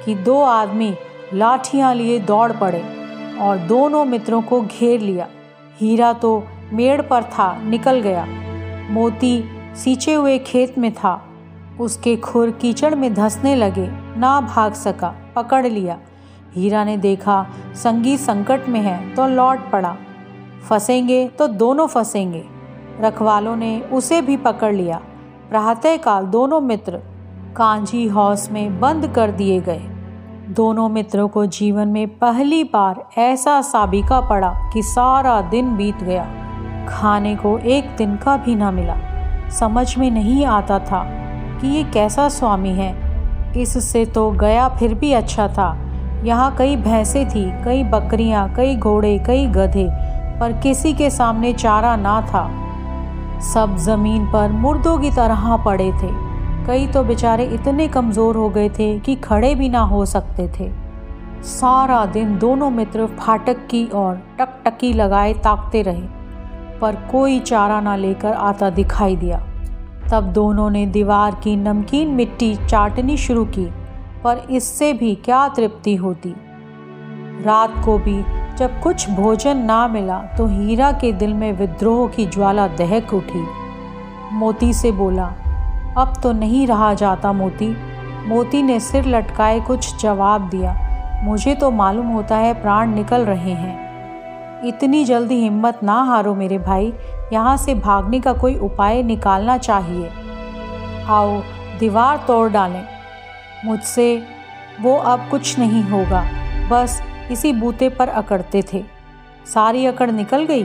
कि 0.05 0.15
दो 0.15 0.43
आदमी 0.43 0.95
लाठियाँ 1.35 1.95
लिए 1.95 2.19
दौड़ 2.19 2.53
पड़े 2.53 2.83
और 3.41 3.59
दोनों 3.59 4.05
मित्रों 4.05 4.43
को 4.43 4.61
घेर 4.61 5.01
लिया। 5.01 5.29
हीरा 5.81 6.13
तो 6.13 6.45
मेड़ 6.73 7.03
पर 7.03 7.23
था, 7.23 7.63
निकल 7.63 8.01
गया। 8.01 8.27
मोती 8.91 9.45
सींचे 9.77 10.15
हुए 10.15 10.39
खेत 10.39 10.79
में 10.79 10.93
था। 10.93 11.25
उसके 11.81 12.17
खुर 12.17 12.51
कीचड़ 12.51 12.95
में 12.95 13.15
धंसने 13.15 13.57
लगे, 13.57 13.91
ना 14.19 14.41
भाग 14.41 14.73
सका, 14.73 15.15
पकड़ 15.37 15.67
लिया। 15.67 15.99
हीरा 16.55 16.85
ने 16.85 16.97
देखा, 16.97 17.47
संगी 17.75 18.17
संकट 18.17 18.69
में 18.69 18.81
है 18.81 19.15
तो 19.15 19.27
लौट 19.27 19.71
पड़ा। 19.71 19.97
फंसेंगे 20.69 21.29
तो 21.29 21.47
दोनों 21.47 21.87
फंसेंगे। 21.87 22.45
रखवालों 23.01 23.57
ने 23.57 23.81
उसे 23.81 24.23
भी 24.23 24.37
पकड़ 24.37 24.75
लिया। 24.75 25.01
प्रातःकाल 25.51 26.25
दोनों 26.25 26.61
मित्र 26.61 27.01
कांजी 27.57 28.09
हाउस 28.09 28.53
में 28.53 28.81
बंद 28.81 29.09
कर 29.09 29.31
दिए 29.31 29.61
गए। 29.61 29.81
दोनों 30.49 30.89
मित्रों 30.89 31.29
को 31.29 31.47
जीवन 31.47 31.89
में 31.89 32.09
पहली 32.09 32.65
बार 32.65 33.05
ऐसा 33.19 33.61
साबिका 33.61 34.21
पड़ा 34.21 34.71
कि 34.73 34.83
सारा 34.83 35.41
दिन 35.41 35.77
बीत 35.77 36.03
गया। 36.03 36.25
खाने 36.89 37.37
को 37.37 37.59
एक 37.59 37.97
दिन 37.97 38.17
का 38.17 38.37
भी 38.37 38.55
ना 38.55 38.71
मिला। 38.71 38.97
समझ 39.51 39.99
में 39.99 40.11
नहीं 40.11 40.47
आता 40.47 40.79
था 40.79 41.05
कि 41.61 41.69
ये 41.69 41.85
कैसा 41.85 42.29
स्वामी 42.29 42.71
है। 42.71 43.11
इससे 43.61 44.05
तो 44.05 44.31
गया 44.31 44.69
फिर 44.69 44.95
भी 44.95 45.13
अच्छा 45.13 45.49
था। 45.49 45.90
यहाँ 46.25 46.55
कई 46.57 46.77
भैंसें 46.77 47.29
थी, 47.29 47.45
कई 47.65 47.83
बकरियाँ, 47.85 48.49
कई 48.55 48.75
घोड़े, 48.77 49.19
कई 49.19 49.47
गधे, 49.49 49.87
पर 50.41 50.53
किसी 50.63 50.93
के 50.95 51.11
सामने 51.11 51.53
चारा 51.53 51.95
ना 51.97 52.21
था। 52.23 52.49
सब 53.45 53.77
ज़मीन 53.79 54.27
पर 54.27 54.53
मुर्दों 54.53 54.97
की 54.99 55.11
तरह 55.11 55.57
पड़े 55.57 55.91
थे। 55.93 56.13
कई 56.67 56.87
तो 56.87 57.03
बेचारे 57.05 57.45
इतने 57.47 57.89
कमज़ोर 57.89 58.37
हो 58.37 58.49
गए 58.49 58.69
थे 58.69 58.99
कि 58.99 59.15
खड़े 59.17 59.55
भी 59.55 59.69
ना 59.69 59.81
हो 59.83 60.05
सकते 60.07 60.49
थे। 60.59 60.71
सारा 61.43 62.05
दिन 62.07 62.39
दोनों 62.39 62.71
मित्र 62.71 63.07
फाटक 63.19 63.67
की 63.67 63.89
ओर 63.95 64.15
टकटकी 64.41 64.93
लगाए 64.93 65.33
ताकते 65.35 65.83
रहे, 65.83 66.03
पर 66.81 66.97
कोई 67.13 67.39
चारा 67.41 67.81
ना 67.81 67.97
लेकर 67.97 68.33
आता 68.33 68.71
दिखाई 68.71 69.17
दिया। 69.17 69.39
तब 70.11 70.33
दोनों 70.33 70.71
ने 70.71 70.87
दीवार 70.89 71.35
की 71.35 71.57
नमकीन 71.57 72.09
मिट्टी 72.09 72.55
चाटनी 72.59 73.17
शुरू 73.17 73.45
की। 73.49 73.69
पर 74.25 74.39
इससे 74.51 74.93
भी 74.93 75.15
क्या 75.15 75.47
तृप्ति 75.49 75.95
होती। 75.97 76.35
रात 77.45 77.75
को 77.85 77.99
भी 77.99 78.23
जब 78.59 78.81
कुछ 78.83 79.09
भोजन 79.11 79.59
ना 79.59 79.87
मिला 79.89 80.19
तो 80.39 80.47
हीरा 80.47 80.91
के 80.93 81.13
दिल 81.13 81.35
में 81.35 81.53
विद्रोह 81.53 82.09
की 82.09 82.27
ज्वाला 82.27 82.67
दहक 82.69 83.15
उठी। 83.15 83.47
मोती 84.33 84.73
से 84.73 84.93
बोला, 84.93 85.27
अब 85.99 86.21
तो 86.23 86.33
नहीं 86.33 86.67
रहा 86.67 86.93
जाता 86.95 87.33
मोती। 87.33 87.69
मोती 88.29 88.63
ने 88.63 88.79
सिर 88.81 89.07
लटकाए 89.07 89.61
कुछ 89.61 90.03
जवाब 90.03 90.49
दिया, 90.49 90.75
मुझे 91.25 91.55
तो 91.55 91.71
मालूम 91.71 92.07
होता 92.07 92.37
है 92.37 92.53
प्राण 92.63 92.95
निकल 92.95 93.25
रहे 93.25 93.53
हैं। 93.53 93.79
इतनी 94.65 95.05
जल्दी 95.05 95.35
हिम्मत 95.35 95.81
ना 95.83 96.03
हारो 96.03 96.35
मेरे 96.35 96.59
भाई, 96.59 96.93
यहाँ 97.33 97.57
से 97.57 97.75
भागने 97.75 98.21
का 98.21 98.33
कोई 98.33 98.57
उपाय 98.59 99.03
निकालना 99.03 99.57
चाहिए। 99.59 100.11
आओ, 101.07 101.41
दीवार 101.79 102.25
तोड़ 102.29 102.49
डालें। 102.51 102.85
मुझसे, 103.65 104.23
वो 104.81 104.97
अब 104.97 105.29
कुछ 105.31 105.59
नहीं 105.59 105.83
होगा। 105.83 106.25
बस 106.71 107.01
इसी 107.31 107.53
बूते 107.53 107.89
पर 107.89 108.09
अकड़ते 108.09 108.63
थे। 108.73 108.83
सारी 109.47 109.87
अकड़ 109.87 110.11
निकल 110.11 110.45
गई। 110.45 110.63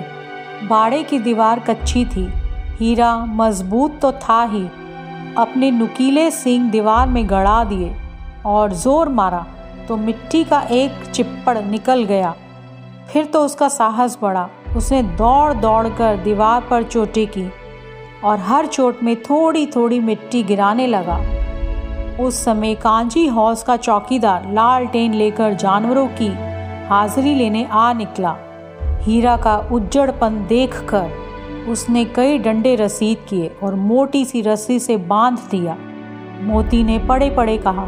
बाड़े 0.67 1.01
की 1.03 1.19
दीवार 1.19 1.59
कच्ची 1.59 2.05
थी। 2.05 2.27
हीरा 2.79 3.15
मज़बूत 3.25 3.99
तो 4.01 4.11
था 4.11 4.43
ही। 4.43 4.65
अपने 5.37 5.71
नुकीले 5.71 6.29
सींग 6.31 6.69
दीवार 6.71 7.07
में 7.07 7.29
गड़ा 7.29 7.63
दिए 7.63 7.95
और 8.45 8.73
ज़ोर 8.73 9.09
मारा 9.09 9.45
तो 9.87 9.97
मिट्टी 9.97 10.43
का 10.43 10.61
एक 10.71 11.05
चिप्पड़ 11.05 11.57
निकल 11.57 12.03
गया। 12.03 12.33
फिर 13.09 13.25
तो 13.25 13.43
उसका 13.45 13.67
साहस 13.69 14.17
बढ़ा। 14.21 14.49
उसने 14.77 15.01
दौड़ 15.03 15.53
दौड़ 15.53 15.87
कर 15.87 16.17
दीवार 16.17 16.61
पर 16.61 16.83
चोटें 16.83 17.25
की 17.27 17.49
और 18.23 18.39
हर 18.39 18.65
चोट 18.65 19.03
में 19.03 19.15
थोड़ी 19.21 19.65
थोड़ी 19.65 19.99
मिट्टी 19.99 20.43
गिराने 20.43 20.87
लगा। 20.87 21.19
उस 22.19 22.43
समय 22.45 22.75
कांजी 22.75 23.25
हौस 23.27 23.63
का 23.63 23.75
चौकीदार 23.77 24.51
लाल 24.53 24.85
टेन 24.87 25.13
लेकर 25.13 25.53
जानवरों 25.53 26.07
की 26.07 26.27
हाजिरी 26.87 27.33
लेने 27.35 27.65
आ 27.65 27.91
निकला। 27.93 28.35
हीरा 29.01 29.35
का 29.37 29.57
उज्जड़पन 29.71 30.45
देखकर 30.49 31.65
उसने 31.69 32.05
कई 32.05 32.37
डंडे 32.37 32.75
रसीद 32.75 33.25
किए 33.29 33.51
और 33.63 33.75
मोटी 33.75 34.23
सी 34.25 34.41
रस्सी 34.41 34.79
से 34.79 34.97
बाँध 34.97 35.39
दिया। 35.51 35.75
मोती 36.43 36.83
ने 36.83 36.97
पड़े 36.99 37.29
पड़े 37.29 37.57
कहा, 37.57 37.87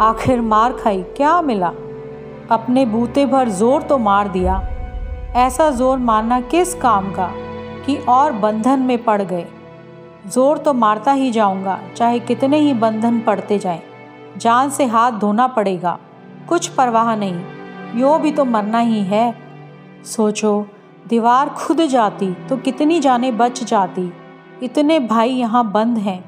आखिर 0.00 0.40
मार 0.40 0.72
खाई, 0.72 1.02
क्या 1.16 1.40
मिला? 1.42 1.72
अपने 2.50 2.86
बूते 2.86 3.26
भर 3.26 3.48
ज़ोर 3.48 3.82
तो 3.82 3.98
मार 3.98 4.28
दिया। 4.28 4.60
ऐसा 5.36 5.70
ज़ोर 5.70 5.98
मारना 5.98 6.40
किस 6.40 6.74
काम 6.74 7.10
का 7.10 7.30
कि 7.86 7.96
और 8.08 8.32
बंधन 8.32 8.80
में 8.80 9.02
पड़ 9.04 9.22
गए? 9.22 9.46
ज़ोर 10.24 10.58
तो 10.58 10.72
मारता 10.74 11.12
ही 11.12 11.30
जाऊँगा, 11.30 11.78
चाहे 11.96 12.18
कितने 12.20 12.58
ही 12.58 12.72
बंधन 12.74 13.20
पड़ते 13.20 13.58
जाएँ। 13.58 13.80
जान 14.36 14.70
से 14.70 14.84
हाथ 14.86 15.12
धोना 15.12 15.46
पड़ेगा, 15.48 15.98
कुछ 16.48 16.66
परवाह 16.68 17.14
नहीं, 17.16 18.00
यो 18.00 18.18
भी 18.18 18.32
तो 18.32 18.44
मरना 18.46 18.78
ही 18.80 19.02
है। 19.04 19.34
सोचो, 20.06 20.66
दीवार 21.08 21.48
खुद 21.50 21.80
जाती 21.82 22.32
तो 22.48 22.56
कितनी 22.58 23.00
जाने 23.00 23.30
बच 23.32 23.62
जाती। 23.64 24.12
इतने 24.62 24.98
भाई 25.00 25.30
यहाँ 25.30 25.70
बंद 25.72 25.98
हैं, 25.98 26.22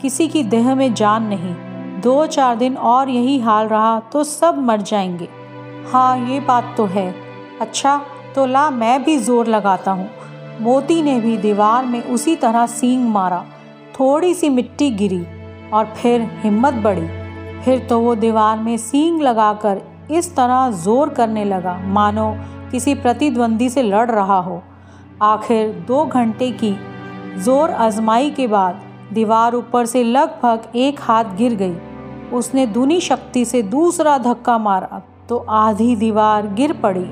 किसी 0.00 0.28
की 0.28 0.42
देह 0.44 0.74
में 0.74 0.92
जान 0.94 1.22
नहीं। 1.24 1.54
दो 2.02 2.26
चार 2.26 2.56
दिन 2.56 2.76
और 2.76 3.08
यही 3.08 3.38
हाल 3.40 3.68
रहा 3.68 3.98
तो 4.12 4.24
सब 4.24 4.58
मर 4.60 4.82
जाएँगे। 4.82 5.28
हाँ 5.88 6.18
ये 6.20 6.40
बात 6.40 6.74
तो 6.76 6.84
है। 6.86 7.14
अच्छा 7.60 8.00
तो 8.34 8.46
ला 8.46 8.68
मैं 8.70 9.02
भी 9.04 9.16
ज़ोर 9.18 9.46
लगाता 9.46 9.90
हूँ। 9.90 10.08
मोती 10.60 11.00
ने 11.02 11.18
भी 11.20 11.36
दीवार 11.36 11.86
में 11.86 12.02
उसी 12.04 12.34
तरह 12.36 12.66
सींग 12.66 13.08
मारा। 13.08 13.44
थोड़ी 13.94 14.32
सी 14.34 14.48
मिट्टी 14.48 14.90
गिरी 14.92 15.24
और 15.70 15.92
फिर 15.96 16.22
हिम्मत 16.42 16.74
बढ़ी। 16.84 17.06
फिर 17.64 17.86
तो 17.88 17.98
वो 18.00 18.14
दीवार 18.14 18.58
में 18.58 18.76
सींग 18.78 19.20
लगाकर 19.22 19.80
इस 20.10 20.34
तरह 20.36 20.70
ज़ोर 20.74 21.08
करने 21.08 21.44
लगा, 21.44 21.76
मानो 21.78 22.34
किसी 22.70 22.94
प्रतिद्वंदी 22.96 23.68
से 23.68 23.82
लड़ 23.82 24.10
रहा 24.10 24.38
हो। 24.40 24.62
आखिर 25.22 25.72
दो 25.88 26.04
घंटे 26.04 26.50
की 26.54 26.74
ज़ोर 27.38 27.70
आजमाई 27.70 28.30
के 28.30 28.46
बाद 28.46 28.82
दीवार 29.12 29.54
ऊपर 29.54 29.86
से 29.86 30.02
लगभग 30.04 30.76
एक 30.76 31.00
हाथ 31.00 31.36
गिर 31.36 31.54
गई। 31.54 31.76
उसने 32.32 32.66
दूनी 32.66 33.00
शक्ति 33.00 33.44
से 33.44 33.62
दूसरा 33.64 34.18
धक्का 34.18 34.58
मारा 34.58 35.02
तो 35.28 35.36
आधी 35.38 35.94
दीवार 35.96 36.46
गिर 36.54 36.72
पड़ी। 36.74 37.04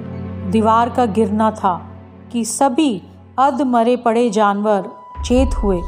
दीवार 0.51 0.91
का 0.91 1.07
गिरना 1.09 1.51
था 1.53 1.77
कि 2.33 2.45
सभी 2.45 3.03
अध 3.39 3.63
मरे 3.63 3.97
पड़े 3.97 4.29
जानवर 4.31 4.85
चेत 5.25 5.55
हुए। 5.55 5.81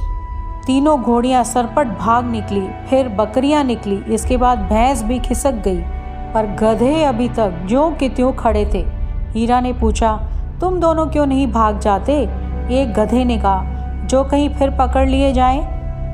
तीनों 0.67 1.03
घोड़ियाँ 1.03 1.43
सरपट 1.45 1.89
भाग 1.99 2.25
निकली, 2.25 2.69
फिर 2.91 3.09
बकरियाँ 3.09 3.63
निकली। 3.65 3.97
इसके 4.15 4.37
बाद 4.37 4.59
भैंस 4.59 5.03
भी 5.03 5.19
खिसक 5.19 5.63
गई, 5.65 5.79
पर 6.35 6.47
गधे 6.61 7.05
अभी 7.05 7.29
तक 7.29 7.63
ज्यों 7.69 7.91
के 7.91 8.09
त्यों 8.09 8.33
खड़े 8.33 8.65
थे। 8.75 8.85
हीरा 9.31 9.61
ने 9.61 9.73
पूछा, 9.73 10.13
तुम 10.61 10.81
दोनों 10.81 11.07
क्यों 11.07 11.27
नहीं 11.27 11.47
भाग 11.53 11.79
जाते? 11.79 12.21
एक 12.73 12.95
गधे 12.95 13.25
ने 13.25 13.39
कहा, 13.39 13.63
जो 14.05 14.25
कहीं 14.25 14.49
फिर 14.49 14.71
पकड़ 14.71 15.09
लिए 15.09 15.33
जाएँ 15.33 15.65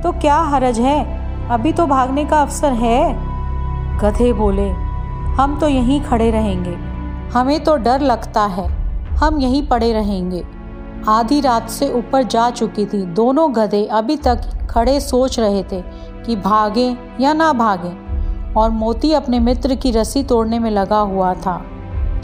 तो 0.02 0.12
क्या 0.12 0.36
हरज 0.36 0.80
है? 0.80 1.48
अभी 1.48 1.72
तो 1.72 1.86
भागने 1.86 2.24
का 2.24 2.42
अवसर 2.42 2.72
है। 2.72 3.12
गधे 3.98 4.32
बोले, 4.32 4.70
हम 5.32 5.58
तो 5.60 5.68
यहीं 5.68 6.00
खड़े 6.00 6.30
रहेंगे। 6.30 6.76
हमें 7.30 7.62
तो 7.64 7.76
डर 7.76 8.00
लगता 8.00 8.46
है। 8.46 8.68
हम 9.14 9.40
यहीं 9.40 9.66
पड़े 9.68 9.92
रहेंगे। 9.92 10.61
आधी 11.08 11.40
रात 11.40 11.68
से 11.70 11.92
ऊपर 11.92 12.22
जा 12.22 12.48
चुकी 12.50 12.84
थी। 12.86 13.02
दोनों 13.14 13.54
गधे 13.54 13.84
अभी 13.86 14.16
तक 14.16 14.40
खड़े 14.70 14.98
सोच 15.00 15.38
रहे 15.40 15.62
थे 15.62 15.80
कि 16.26 16.36
भागे 16.36 16.96
या 17.20 17.32
ना 17.32 17.52
भागे, 17.52 17.92
और 18.54 18.70
मोती 18.70 19.12
अपने 19.12 19.38
मित्र 19.40 19.74
की 19.74 19.90
रस्सी 19.90 20.22
तोड़ने 20.22 20.58
में 20.58 20.70
लगा 20.70 20.98
हुआ 20.98 21.32
था। 21.36 21.60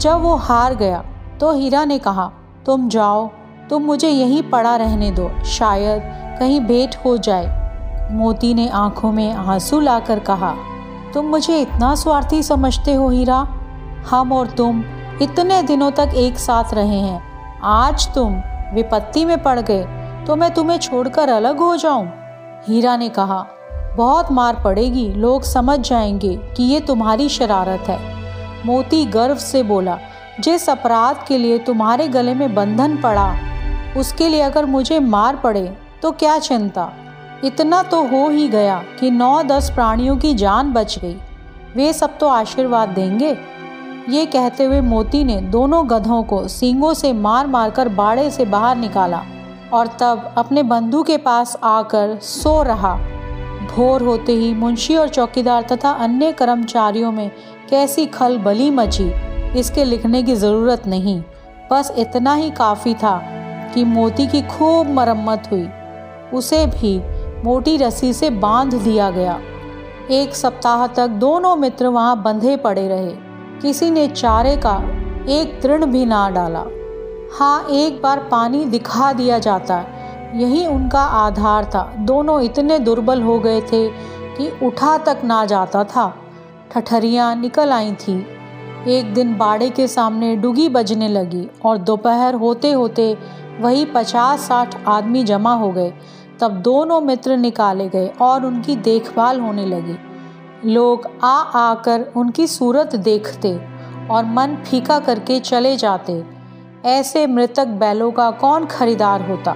जब 0.01 0.21
वो 0.21 0.35
हार 0.37 0.75
गया 0.75 1.03
तो 1.39 1.51
हीरा 1.53 1.83
ने 1.85 1.97
कहा, 1.99 2.31
तुम 2.65 2.87
जाओ, 2.89 3.29
तुम 3.69 3.83
मुझे 3.83 4.09
यहीं 4.09 4.41
पड़ा 4.43 4.75
रहने 4.75 5.11
दो, 5.11 5.29
शायद 5.47 6.01
कहीं 6.39 6.59
भेंट 6.61 6.95
हो 7.05 7.17
जाए। 7.17 8.09
मोती 8.11 8.53
ने 8.53 8.67
आँखों 8.69 9.11
में 9.11 9.33
आँसू 9.33 9.79
लाकर 9.79 10.19
कहा, 10.21 10.53
तुम 11.13 11.25
मुझे 11.25 11.59
इतना 11.61 11.93
स्वार्थी 11.95 12.41
समझते 12.43 12.93
हो 12.93 13.09
हीरा? 13.09 13.47
हम 14.09 14.31
और 14.31 14.47
तुम 14.47 14.83
इतने 15.21 15.61
दिनों 15.63 15.91
तक 15.91 16.11
एक 16.15 16.37
साथ 16.39 16.73
रहे 16.73 16.99
हैं। 16.99 17.21
आज 17.63 18.07
तुम 18.15 18.41
विपत्ति 18.73 19.25
में 19.25 19.41
पड़ 19.43 19.59
गए 19.59 19.83
तो 20.27 20.35
मैं 20.35 20.53
तुम्हें 20.53 20.77
छोड़कर 20.77 21.29
अलग 21.29 21.59
हो 21.59 21.75
जाऊँ? 21.75 22.05
हीरा 22.67 22.95
ने 22.97 23.09
कहा, 23.09 23.45
बहुत 23.97 24.31
मार 24.31 24.61
पड़ेगी, 24.63 25.07
लोग 25.09 25.43
समझ 25.43 25.79
जाएँगे 25.79 26.35
कि 26.57 26.63
ये 26.63 26.79
तुम्हारी 26.79 27.29
शरारत 27.29 27.89
है। 27.89 27.99
मोती 28.65 29.05
गर्व 29.05 29.35
से 29.35 29.63
बोला, 29.63 29.97
जिस 30.39 30.69
अपराध 30.69 31.23
के 31.27 31.37
लिए 31.37 31.57
तुम्हारे 31.57 32.07
गले 32.07 32.33
में 32.33 32.53
बंधन 32.55 32.97
पड़ा, 32.97 33.35
उसके 33.97 34.27
लिए 34.27 34.41
अगर 34.41 34.65
मुझे 34.65 34.99
मार 34.99 35.35
पड़े 35.35 35.77
तो 36.01 36.11
क्या 36.11 36.37
चिंता? 36.39 36.91
इतना 37.43 37.81
तो 37.83 38.03
हो 38.03 38.29
ही 38.29 38.47
गया 38.47 38.83
कि 38.99 39.11
नौ 39.11 39.43
दस 39.43 39.69
प्राणियों 39.69 40.17
की 40.17 40.33
जान 40.33 40.71
बच 40.73 40.97
गई। 40.99 41.17
वे 41.75 41.93
सब 41.93 42.17
तो 42.17 42.27
आशीर्वाद 42.27 42.89
देंगे? 42.89 43.37
ये 44.09 44.25
कहते 44.25 44.63
हुए 44.63 44.79
मोती 44.81 45.23
ने 45.23 45.41
दोनों 45.41 45.89
गधों 45.89 46.21
को 46.23 46.47
सींगों 46.47 46.93
से 46.93 47.11
मार 47.13 47.47
मारकर 47.47 47.89
बाड़े 47.89 48.29
से 48.31 48.45
बाहर 48.45 48.77
निकाला 48.77 49.21
और 49.73 49.87
तब 49.87 50.33
अपने 50.37 50.63
बंधु 50.63 51.03
के 51.03 51.17
पास 51.17 51.57
आकर 51.63 52.17
सो 52.17 52.61
रहा। 52.63 52.93
भोर 53.67 54.03
होते 54.03 54.31
ही 54.31 54.53
मुंशी 54.53 54.95
और 54.95 55.09
चौकीदार 55.09 55.67
तथा 55.71 55.91
अन्य 55.91 56.31
कर्मचारियों 56.31 57.11
में 57.11 57.29
कैसी 57.69 58.05
खल 58.05 58.37
बली 58.37 58.71
मची, 58.71 59.11
इसके 59.59 59.83
लिखने 59.83 60.23
की 60.23 60.35
ज़रूरत 60.35 60.87
नहीं। 60.87 61.21
बस 61.71 61.93
इतना 61.97 62.33
ही 62.33 62.49
काफ़ी 62.49 62.93
था 62.93 63.17
कि 63.73 63.83
मोती 63.83 64.27
की 64.27 64.41
खूब 64.41 64.89
मरम्मत 64.89 65.49
हुई। 65.51 65.67
उसे 66.33 66.65
भी 66.65 66.97
मोटी 67.43 67.77
रस्सी 67.77 68.13
से 68.13 68.29
बाँध 68.29 68.75
दिया 68.75 69.09
गया। 69.09 69.39
एक 70.11 70.35
सप्ताह 70.35 70.87
तक 70.87 71.07
दोनों 71.07 71.55
मित्र 71.55 71.87
वहाँ 71.87 72.21
बंधे 72.23 72.57
पड़े 72.57 72.87
रहे। 72.87 73.28
किसी 73.61 73.89
ने 73.91 74.07
चारे 74.07 74.55
का 74.57 74.75
एक 75.29 75.59
तृण 75.61 75.85
भी 75.85 76.05
ना 76.05 76.29
डाला। 76.29 76.63
हाँ 77.39 77.67
एक 77.69 78.01
बार 78.01 78.19
पानी 78.31 78.65
दिखा 78.65 79.13
दिया 79.13 79.39
जाता। 79.39 79.79
यही 80.35 80.65
उनका 80.67 81.01
आधार 81.01 81.65
था। 81.65 81.93
दोनों 81.99 82.41
इतने 82.41 82.79
दुर्बल 82.79 83.21
हो 83.21 83.39
गए 83.39 83.61
थे 83.61 83.87
कि 84.37 84.65
उठा 84.65 84.97
तक 84.97 85.21
ना 85.23 85.45
जाता 85.45 85.83
था। 85.83 86.13
ठठरियाँ 86.71 87.35
निकल 87.35 87.71
आई 87.71 87.91
थी। 87.91 88.25
एक 88.87 89.13
दिन 89.13 89.37
बाड़े 89.37 89.69
के 89.69 89.87
सामने 89.87 90.35
डुगी 90.35 90.69
बजने 90.69 91.07
लगी 91.07 91.49
और 91.65 91.77
दोपहर 91.77 92.35
होते 92.35 92.71
होते 92.71 93.17
वही 93.59 93.85
पचास 93.85 94.39
साठ 94.39 94.87
आदमी 94.87 95.23
जमा 95.23 95.53
हो 95.53 95.71
गए। 95.71 95.93
तब 96.39 96.51
दोनों 96.51 97.01
मित्र 97.01 97.37
निकाले 97.37 97.89
गए 97.89 98.07
और 98.21 98.45
उनकी 98.45 98.75
देखभाल 98.75 99.39
होने 99.39 99.65
लगी। 99.65 99.97
लोग 100.65 101.09
आ 101.23 101.41
आकर 101.41 102.05
उनकी 102.15 102.47
सूरत 102.47 102.95
देखते 102.95 103.59
और 104.11 104.25
मन 104.25 104.55
फीका 104.55 104.99
करके 104.99 105.39
चले 105.39 105.77
जाते। 105.77 106.25
ऐसे 106.85 107.27
मृतक 107.27 107.67
बैलों 107.67 108.11
का 108.11 108.31
कौन 108.31 108.65
खरीदार 108.65 109.29
होता? 109.29 109.55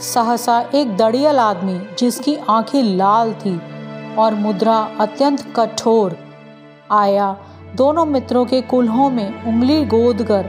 सहसा 0.00 0.70
एक 0.74 0.96
दड़ियल 0.96 1.38
आदमी 1.38 1.80
जिसकी 1.98 2.36
आँखें 2.36 2.82
लाल 2.82 3.32
थी 3.32 3.60
और 4.18 4.34
मुद्रा 4.34 4.88
अत्यंत 5.00 5.54
कठोर 5.56 6.16
आया। 6.90 7.36
दोनों 7.76 8.06
मित्रों 8.06 8.46
के 8.46 8.60
कुल्हों 8.60 9.10
में 9.10 9.44
उंगली 9.44 9.84
गोद 9.84 10.22
कर 10.22 10.46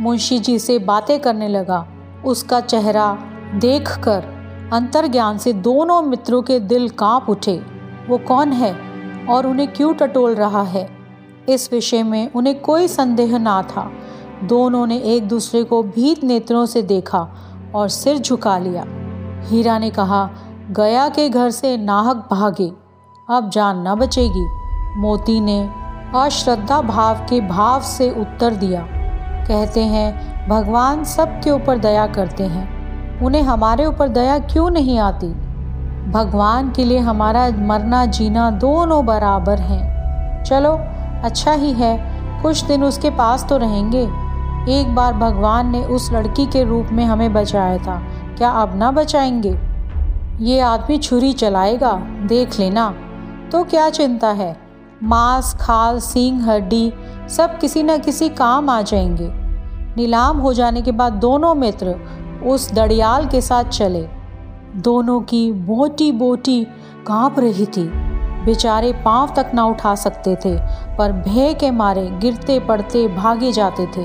मुंशी 0.00 0.38
जी 0.38 0.58
से 0.58 0.78
बातें 0.78 1.20
करने 1.20 1.48
लगा। 1.48 1.86
उसका 2.24 2.60
चेहरा 2.60 3.18
देखकर 3.54 4.24
अंतर्ज्ञान 4.72 5.38
से 5.38 5.52
दोनों 5.52 6.02
मित्रों 6.02 6.42
के 6.42 6.60
दिल 6.60 6.88
काँप 6.88 7.30
उठे। 7.30 7.62
वो 8.08 8.18
कौन 8.18 8.52
है? 8.52 8.85
और 9.30 9.46
उन्हें 9.46 9.72
क्यों 9.72 9.94
टटोल 9.94 10.34
रहा 10.34 10.62
है? 10.62 10.90
इस 11.48 11.72
विषय 11.72 12.02
में 12.02 12.32
उन्हें 12.32 12.60
कोई 12.60 12.88
संदेह 12.88 13.38
ना 13.38 13.62
था। 13.62 13.90
दोनों 14.44 14.86
ने 14.86 14.98
एक 14.98 15.28
दूसरे 15.28 15.64
को 15.64 15.82
भीत 15.82 16.24
नेत्रों 16.24 16.66
से 16.66 16.82
देखा 16.82 17.28
और 17.74 17.88
सिर 17.88 18.18
झुका 18.18 18.58
लिया। 18.58 18.84
हीरा 19.48 19.78
ने 19.78 19.90
कहा, 19.90 20.30
गया 20.70 21.08
के 21.08 21.28
घर 21.28 21.50
से 21.50 21.76
नाहक 21.76 22.16
भागे, 22.16 22.72
अब 23.30 23.50
जान 23.50 23.88
न 23.88 23.94
बचेगी। 23.94 24.46
मोती 24.96 25.40
ने 25.40 25.70
अश्रद्धा 26.16 26.80
भाव 26.80 27.14
के 27.14 27.40
भाव 27.40 27.80
से 27.80 28.10
उत्तर 28.10 28.54
दिया। 28.54 28.86
कहते 29.48 29.80
हैं, 29.80 30.36
भगवान 30.48 31.04
सबके 31.04 31.50
ऊपर 31.50 31.78
दया 31.78 32.06
करते 32.06 32.44
हैं। 32.44 32.76
उन्हें 33.20 33.42
हमारे 33.42 33.86
ऊपर 33.86 34.08
दया 34.08 34.38
क्यों 34.38 34.70
नहीं 34.70 34.98
आती? 34.98 35.45
भगवान 36.10 36.70
के 36.70 36.84
लिए 36.84 36.98
हमारा 36.98 37.50
मरना 37.58 38.06
जीना 38.06 38.50
दोनों 38.50 39.06
बराबर 39.06 39.58
हैं। 39.58 39.96
चलो 40.44 40.80
अच्छा 41.24 41.52
ही 41.52 41.72
है। 41.72 42.16
कुछ 42.42 42.64
दिन 42.64 42.84
उसके 42.84 43.10
पास 43.10 43.46
तो 43.48 43.56
रहेंगे। 43.56 44.02
एक 44.68 44.94
बार 44.94 45.12
भगवान 45.12 45.70
ने 45.70 45.84
उस 45.84 46.12
लड़की 46.12 46.46
के 46.46 46.64
रूप 46.64 46.86
में 46.92 47.04
हमें 47.04 47.32
बचाया 47.32 47.78
था। 47.78 48.02
क्या 48.38 48.50
अब 48.50 48.76
ना 48.76 48.90
बचाएँगे? 48.90 49.58
ये 50.40 50.60
आदमी 50.60 50.98
छुरी 50.98 51.32
चलाएगा, 51.32 51.92
देख 52.26 52.60
लेना। 52.60 52.94
तो 53.52 53.64
क्या 53.64 53.90
चिंता 53.90 54.28
है? 54.28 54.56
मांस, 55.02 55.56
खाल, 55.60 55.98
सींग, 55.98 56.40
हड्डी, 56.40 56.92
सब 57.28 57.58
किसी 57.58 57.82
न 57.82 57.98
किसी 57.98 58.28
काम 58.28 58.68
आ 58.68 58.82
जाएँगे। 58.82 59.30
नीलाम 59.96 60.38
हो 60.38 60.52
जाने 60.52 60.82
के 60.82 60.92
बाद 60.92 61.12
दोनों 61.12 61.54
मित्र 61.54 61.96
उस 62.46 62.74
दड़ियाल 62.74 63.26
के 63.26 63.40
साथ 63.40 63.64
चले। 63.64 64.15
दोनों 64.76 65.20
की 65.22 65.50
बोटी 65.52 66.10
बोटी 66.12 66.62
काँप 67.06 67.38
रही 67.38 67.66
थी। 67.66 67.84
बेचारे 68.44 68.92
पाँव 69.04 69.32
तक 69.36 69.50
ना 69.54 69.64
उठा 69.64 69.94
सकते 69.94 70.34
थे, 70.36 70.56
पर 70.98 71.12
भय 71.12 71.54
के 71.54 71.70
मारे 71.70 72.06
गिरते 72.20 72.58
पड़ते 72.60 73.06
भागे 73.08 73.52
जाते 73.52 73.86
थे, 73.86 74.04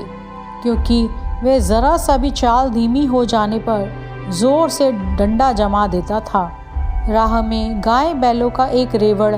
क्योंकि 0.62 1.02
वे 1.44 1.58
ज़रा 1.60 1.96
सा 1.96 2.16
भी 2.16 2.30
चाल 2.30 2.70
धीमी 2.70 3.04
हो 3.06 3.24
जाने 3.24 3.58
पर 3.58 4.30
ज़ोर 4.30 4.68
से 4.68 4.90
डंडा 4.92 5.52
जमा 5.52 5.86
देता 5.86 6.20
था। 6.20 6.44
राह 7.08 7.40
में 7.42 7.80
गाय 7.80 8.12
बैलों 8.14 8.50
का 8.50 8.66
एक 8.66 8.94
रेवड़ 8.94 9.34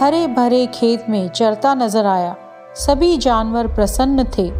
हरे 0.00 0.26
भरे 0.26 0.66
खेत 0.66 1.06
में 1.08 1.28
चरता 1.28 1.74
नज़र 1.74 2.06
आया। 2.06 2.34
सभी 2.76 3.16
जानवर 3.16 3.66
प्रसन्न 3.66 4.24
थे। 4.28 4.50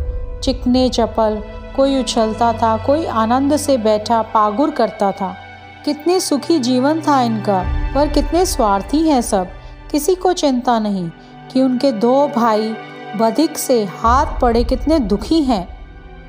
चिकने 0.41 0.89
चपल, 0.89 1.43
कोई 1.77 2.01
उछलता 2.01 2.53
था, 2.53 2.77
कोई 2.77 3.05
आनंद 3.07 3.57
से 3.57 3.77
बैठा 3.79 4.23
पागुर 4.35 4.71
करता 4.71 5.11
था। 5.13 5.35
कितने 5.85 6.21
सुखी 6.21 6.59
जीवन 6.59 7.01
था 7.01 7.23
इनका, 7.23 7.63
पर 7.95 8.09
कितने 8.09 8.47
स्वार्थी 8.47 9.09
हैं 9.09 9.21
सब। 9.23 9.49
किसी 9.91 10.15
को 10.15 10.33
चिंता 10.33 10.79
नहीं 10.79 11.11
कि 11.53 11.63
उनके 11.63 11.93
दो 11.93 12.29
भाई 12.37 12.77
बधिक 13.17 13.59
से 13.59 13.85
हाथ 13.85 14.41
पड़े 14.41 14.65
कितने 14.65 14.99
दुखी 14.99 15.43
हैं। 15.43 15.79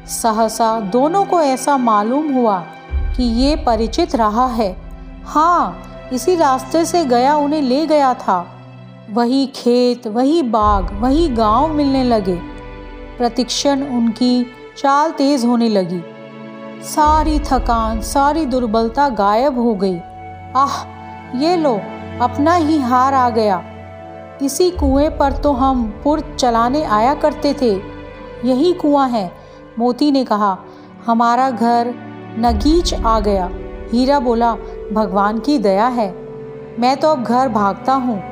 सहसा 0.07 0.79
दोनों 0.79 1.25
को 1.25 1.41
ऐसा 1.41 1.77
मालूम 1.77 2.33
हुआ 2.33 2.59
कि 3.17 3.23
ये 3.23 3.55
परिचित 3.55 4.15
रहा 4.15 4.47
है। 4.47 4.75
हाँ 5.25 5.83
इसी 6.13 6.35
रास्ते 6.35 6.85
से 6.85 7.05
गया 7.05 7.35
उन्हें 7.35 7.61
ले 7.61 7.85
गया 7.85 8.13
था। 8.13 8.47
वही 9.11 9.45
खेत, 9.55 10.07
वही 10.07 10.43
बाग, 10.43 10.93
वही 11.01 11.27
गाँव 11.27 11.73
मिलने 11.73 12.03
लगे। 12.03 12.35
प्रतिक्षण 13.17 13.83
उनकी 13.83 14.45
चाल 14.77 15.11
तेज 15.11 15.45
होने 15.45 15.69
लगी। 15.69 16.01
सारी 16.83 17.39
थकान, 17.39 18.01
सारी 18.01 18.45
दुर्बलता 18.45 19.09
गायब 19.09 19.59
हो 19.59 19.75
गई। 19.75 19.99
आह, 20.55 20.85
ये 21.37 21.55
लो, 21.55 21.73
अपना 22.21 22.55
ही 22.55 22.79
हार 22.79 23.13
आ 23.13 23.29
गया। 23.29 23.63
इसी 24.41 24.71
कुएँ 24.71 25.09
पर 25.09 25.33
तो 25.33 25.51
हम 25.53 26.01
पुर 26.03 26.35
चलाने 26.39 26.83
आया 26.83 27.13
करते 27.13 27.53
थे। 27.53 27.81
यही 28.45 28.73
कुआँ 28.73 29.09
है, 29.09 29.31
मोती 29.79 30.11
ने 30.11 30.23
कहा। 30.23 30.57
हमारा 31.05 31.49
घर 31.49 31.93
नगीच 32.39 32.93
आ 32.93 33.19
गया। 33.19 33.49
हीरा 33.93 34.19
बोला, 34.19 34.55
भगवान 34.93 35.39
की 35.39 35.57
दया 35.57 35.87
है। 35.87 36.11
मैं 36.79 36.97
तो 36.97 37.07
अब 37.07 37.23
घर 37.23 37.49
भागता 37.49 37.93
हूँ। 37.93 38.23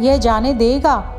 यह 0.00 0.16
जाने 0.16 0.54
देगा। 0.54 1.14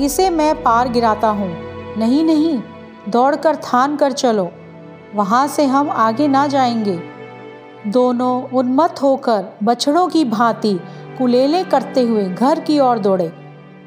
इसे 0.00 0.30
मैं 0.30 0.62
पार 0.62 0.88
गिराता 0.88 1.28
हूँ। 1.28 1.56
नहीं 1.98 2.24
नहीं, 2.24 2.62
दौड़कर 3.08 3.56
थान 3.56 3.96
कर 3.96 4.12
चलो। 4.12 4.50
वहाँ 5.14 5.46
से 5.46 5.64
हम 5.66 5.90
आगे 5.90 6.28
ना 6.28 6.46
जाएँगे। 6.46 7.00
दोनों 7.86 8.42
उन्मत्त 8.42 9.02
होकर 9.02 9.44
बछड़ों 9.62 10.08
की 10.08 10.24
भांति 10.24 10.80
कुलेले 11.18 11.64
करते 11.64 12.02
हुए 12.02 12.24
घर 12.24 12.60
की 12.60 12.80
ओर 12.80 12.98
दौड़े। 12.98 13.32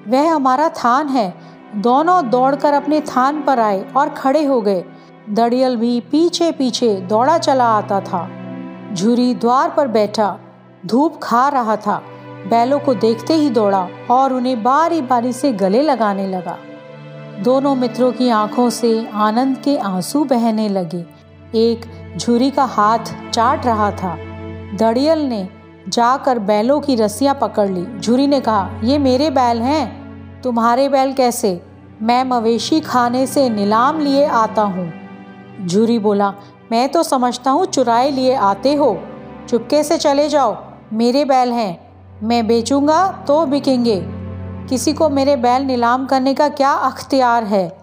वह 0.08 0.34
हमारा 0.34 0.70
थान 0.70 1.08
है। 1.08 1.34
दोनों 1.76 2.30
दौड़कर 2.30 2.74
अपने 2.74 3.02
थान 3.02 3.42
पर 3.42 3.60
आए 3.60 3.86
और 3.98 4.10
खड़े 4.10 4.46
हो 4.46 4.62
गए। 4.62 4.84
दड़ियल 5.30 5.76
भी 5.76 6.00
पीछे 6.00 6.52
पीछे 6.52 6.96
दौड़ा 6.96 7.38
चला 7.38 7.66
आता 7.66 8.00
था। 8.00 8.30
झुरी 8.94 9.34
द्वार 9.34 9.70
पर 9.70 9.88
बैठा, 9.88 10.40
धूप 10.86 11.20
खा 11.24 11.48
रहा 11.50 11.76
था। 11.76 12.04
बैलों 12.50 12.80
को 12.80 12.94
देखते 12.94 13.34
ही 13.34 13.50
दौड़ा 13.50 13.88
और 14.12 14.34
उन्हें 14.34 14.64
बारी 14.64 15.02
बारी 15.02 15.34
से 15.34 15.54
गले 15.54 15.82
लगाने 15.82 16.28
लगा। 16.28 16.58
दोनों 17.44 17.76
मित्रों 17.76 18.12
की 18.12 18.30
आँखों 18.30 18.70
से 18.70 19.10
आनंद 19.14 19.58
के 19.58 19.78
आँसू 19.78 20.24
बहने 20.24 20.70
लगे। 20.70 21.13
एक 21.56 21.86
झुरी 22.18 22.52
का 22.52 22.64
हाथ 22.64 23.00
चाट 23.32 23.66
रहा 23.66 23.92
था। 23.92 24.18
दड़ियल 24.78 25.20
ने 25.20 25.50
जाकर 25.90 26.40
बैलों 26.40 26.82
की 26.82 26.96
रस्सियाँ 26.96 27.36
पकड़ 27.36 27.70
ली। 27.70 28.00
झुरी 28.00 28.28
ने 28.28 28.40
कहा, 28.40 28.70
ये 28.84 28.98
मेरे 28.98 29.30
बैल 29.30 29.62
हैं। 29.62 30.04
तुम्हारे 30.42 30.90
बैल 30.90 31.14
कैसे? 31.14 31.66
मैं 32.02 32.24
मवेशी 32.24 32.80
खाने 32.80 33.28
से 33.28 33.50
नीलाम 33.50 34.00
लिए 34.00 34.26
आता 34.26 34.62
हूँ। 34.62 34.94
झुरी 35.68 36.00
बोला, 36.00 36.34
मैं 36.72 36.90
तो 36.90 37.04
समझता 37.04 37.52
हूँ 37.52 37.66
चुराए 37.66 38.12
लिए 38.12 38.36
आते 38.36 38.74
हो। 38.74 39.00
चुपके 39.50 39.84
से 39.84 39.98
चले 39.98 40.30
जाओ। 40.30 40.58
मेरे 40.94 41.26
बैल 41.26 41.52
हैं। 41.52 41.80
मैं 42.24 42.48
बेचूँगा 42.48 43.12
तो 43.28 43.46
बिकेंगे। 43.46 44.06
किसी 44.70 44.94
को 44.94 45.10
मेरे 45.10 45.36
बैल 45.36 45.62
नीलाम 45.62 46.06
करने 46.06 46.34
का 46.34 46.50
क्या 46.50 46.72
अख्तियार 46.72 47.44
है? 47.44 47.78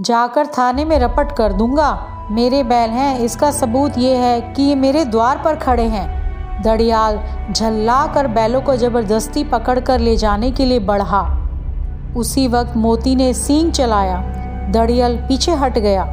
जाकर 0.00 0.46
थाने 0.46 0.84
में 0.84 0.98
रपट 0.98 1.32
कर 1.32 1.52
दूँगा। 1.52 2.12
मेरे 2.30 2.62
बैल 2.62 2.90
हैं, 2.90 3.18
इसका 3.18 3.50
सबूत 3.50 3.98
ये 3.98 4.16
है 4.16 4.40
कि 4.40 4.62
ये 4.62 4.74
मेरे 4.74 5.04
द्वार 5.04 5.42
पर 5.44 5.54
खड़े 5.54 5.82
हैं। 5.82 6.62
दड़ियाल 6.62 7.20
झल्ला 7.52 8.06
कर 8.06 8.26
बैलों 8.26 8.60
को 8.60 8.76
ज़बरदस्ती 8.76 9.44
पकड़ 9.44 9.80
कर 9.80 9.98
ले 9.98 10.16
जाने 10.16 10.50
के 10.50 10.64
लिए 10.64 10.78
बढ़ा। 10.78 11.20
उसी 12.16 12.48
वक्त 12.48 12.76
मोती 12.76 13.14
ने 13.16 13.34
सींग 13.34 13.72
चलाया। 13.72 14.16
दड़ियल 14.70 15.16
पीछे 15.16 15.52
हट 15.52 15.78
गया। 15.78 16.04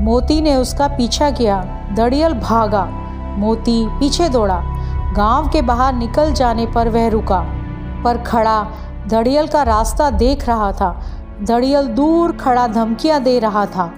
मोती 0.00 0.40
ने 0.40 0.56
उसका 0.56 0.88
पीछा 0.88 1.30
किया। 1.30 1.62
दड़ियल 1.96 2.32
भागा। 2.32 2.84
मोती 3.38 3.86
पीछे 3.90 4.28
दौड़ा। 4.28 4.60
गाँव 5.16 5.48
के 5.48 5.62
बाहर 5.62 5.94
निकल 5.94 6.32
जाने 6.32 6.66
पर 6.66 6.88
वह 6.88 7.08
रुका। 7.08 7.40
पर 8.04 8.18
खड़ा 8.18 8.68
दड़ियल 9.08 9.46
का 9.46 9.62
रास्ता 9.62 10.10
देख 10.10 10.48
रहा 10.48 10.72
था। 10.72 11.02
दड़ियल 11.42 11.86
दूर 11.86 12.32
खड़ा 12.32 12.66
धमकियाँ 12.66 13.22
दे 13.22 13.38
रहा 13.38 13.66
था। 13.66 13.92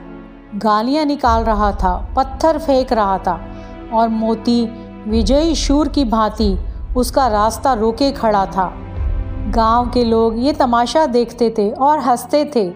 गालियाँ 0.54 1.04
निकाल 1.04 1.44
रहा 1.44 1.70
था, 1.72 1.94
पत्थर 2.16 2.58
फेंक 2.58 2.92
रहा 2.92 3.18
था 3.18 3.40
और 3.92 4.08
मोती 4.08 4.64
विजयी 5.08 5.54
शूर 5.54 5.88
की 5.88 6.04
भांति 6.04 6.58
उसका 6.96 7.26
रास्ता 7.28 7.72
रोके 7.72 8.10
खड़ा 8.12 8.44
था। 8.46 8.72
गाँव 9.48 9.90
के 9.90 10.04
लोग 10.04 10.38
ये 10.38 10.52
तमाशा 10.52 11.06
देखते 11.06 11.54
थे 11.58 11.70
और 11.70 11.98
हँसते 11.98 12.44
थे। 12.56 12.72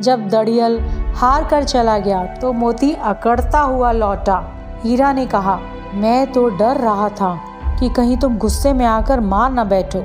जब 0.00 0.28
दड़ियल 0.28 0.78
हार 1.16 1.44
कर 1.44 1.64
चला 1.64 1.98
गया 1.98 2.24
तो 2.24 2.52
मोती 2.52 2.92
अकड़ता 2.92 3.60
हुआ 3.60 3.92
लौटा। 3.92 4.42
हीरा 4.84 5.12
ने 5.12 5.26
कहा, 5.26 5.58
मैं 5.94 6.32
तो 6.32 6.48
डर 6.48 6.76
रहा 6.76 7.08
था 7.08 7.34
कि 7.80 7.88
कहीं 7.88 8.16
तुम 8.16 8.38
गुस्से 8.38 8.72
में 8.72 8.86
आकर 8.86 9.20
मार 9.20 9.52
ना 9.52 9.64
बैठो। 9.64 10.04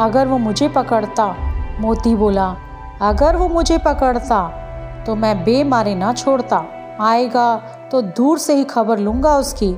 अगर 0.00 0.26
वो 0.26 0.38
मुझे 0.38 0.68
पकड़ता, 0.68 1.34
मोती 1.80 2.14
बोला, 2.14 2.56
अगर 3.02 3.36
वो 3.36 3.48
मुझे 3.48 3.78
पकड़ता 3.78 4.61
तो 5.06 5.14
मैं 5.14 5.36
बेमारे 5.44 5.94
ना 5.94 6.12
छोड़ता। 6.12 6.64
आएगा 7.00 7.56
तो 7.92 8.02
दूर 8.02 8.38
से 8.38 8.54
ही 8.54 8.64
खबर 8.64 8.98
लूँगा 8.98 9.36
उसकी। 9.36 9.72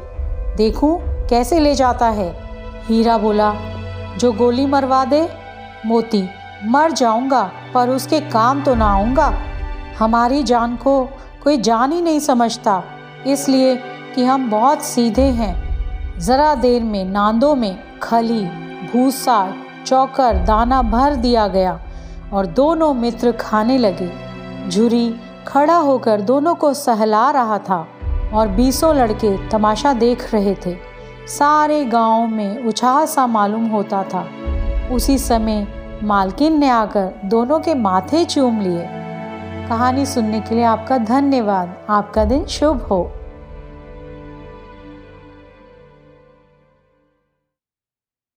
देखूँ 0.56 0.98
कैसे 1.28 1.58
ले 1.60 1.74
जाता 1.74 2.08
है। 2.08 2.28
हीरा 2.88 3.16
बोला, 3.18 3.52
जो 4.18 4.32
गोली 4.32 4.66
मरवा 4.66 5.04
दे, 5.04 5.28
मोती, 5.86 6.28
मर 6.64 6.92
जाऊँगा, 6.92 7.42
पर 7.74 7.88
उसके 7.88 8.20
काम 8.20 8.62
तो 8.62 8.74
ना 8.74 8.86
आऊँगा। 8.86 9.32
हमारी 9.98 10.42
जान 10.42 10.76
को 10.76 11.04
कोई 11.44 11.56
जान 11.58 11.92
ही 11.92 12.00
नहीं 12.00 12.20
समझता, 12.20 12.82
इसलिए 13.26 13.76
कि 14.14 14.24
हम 14.24 14.50
बहुत 14.50 14.82
सीधे 14.82 15.26
हैं। 15.32 16.18
ज़रा 16.20 16.54
देर 16.54 16.82
में, 16.82 17.04
नांदों 17.04 17.54
में, 17.54 18.00
खली, 18.02 18.44
भूसा, 18.92 19.54
चौकर, 19.86 20.44
दाना 20.44 20.82
भर 20.82 21.14
दिया 21.16 21.46
गया 21.48 21.78
और 22.32 22.46
दोनों 22.46 22.92
मित्र 22.94 23.32
खाने 23.32 23.78
लगे। 23.78 24.10
झुरी 24.68 25.20
खड़ा 25.46 25.76
होकर 25.76 26.20
दोनों 26.20 26.54
को 26.54 26.74
सहला 26.74 27.30
रहा 27.30 27.58
था 27.58 27.88
और 28.34 28.48
बीसों 28.48 28.94
लड़के 28.96 29.48
तमाशा 29.48 29.92
देख 29.92 30.34
रहे 30.34 30.54
थे। 30.54 30.76
सारे 31.26 31.84
गाँव 31.84 32.26
में 32.26 32.64
उछाह 32.66 33.04
सा 33.04 33.26
मालूम 33.26 33.66
होता 33.66 34.02
था। 34.02 34.28
उसी 34.92 35.18
समय 35.18 35.66
मालकिन 36.02 36.58
ने 36.58 36.68
आकर 36.68 37.20
दोनों 37.24 37.60
के 37.60 37.74
माथे 37.74 38.24
चूम 38.24 38.60
लिए। 38.60 38.88
कहानी 39.68 40.06
सुनने 40.06 40.40
के 40.40 40.54
लिए 40.54 40.64
आपका 40.64 40.98
धन्यवाद। 40.98 41.74
आपका 41.88 42.24
दिन 42.24 42.44
शुभ 42.44 42.82
हो। 42.82 43.13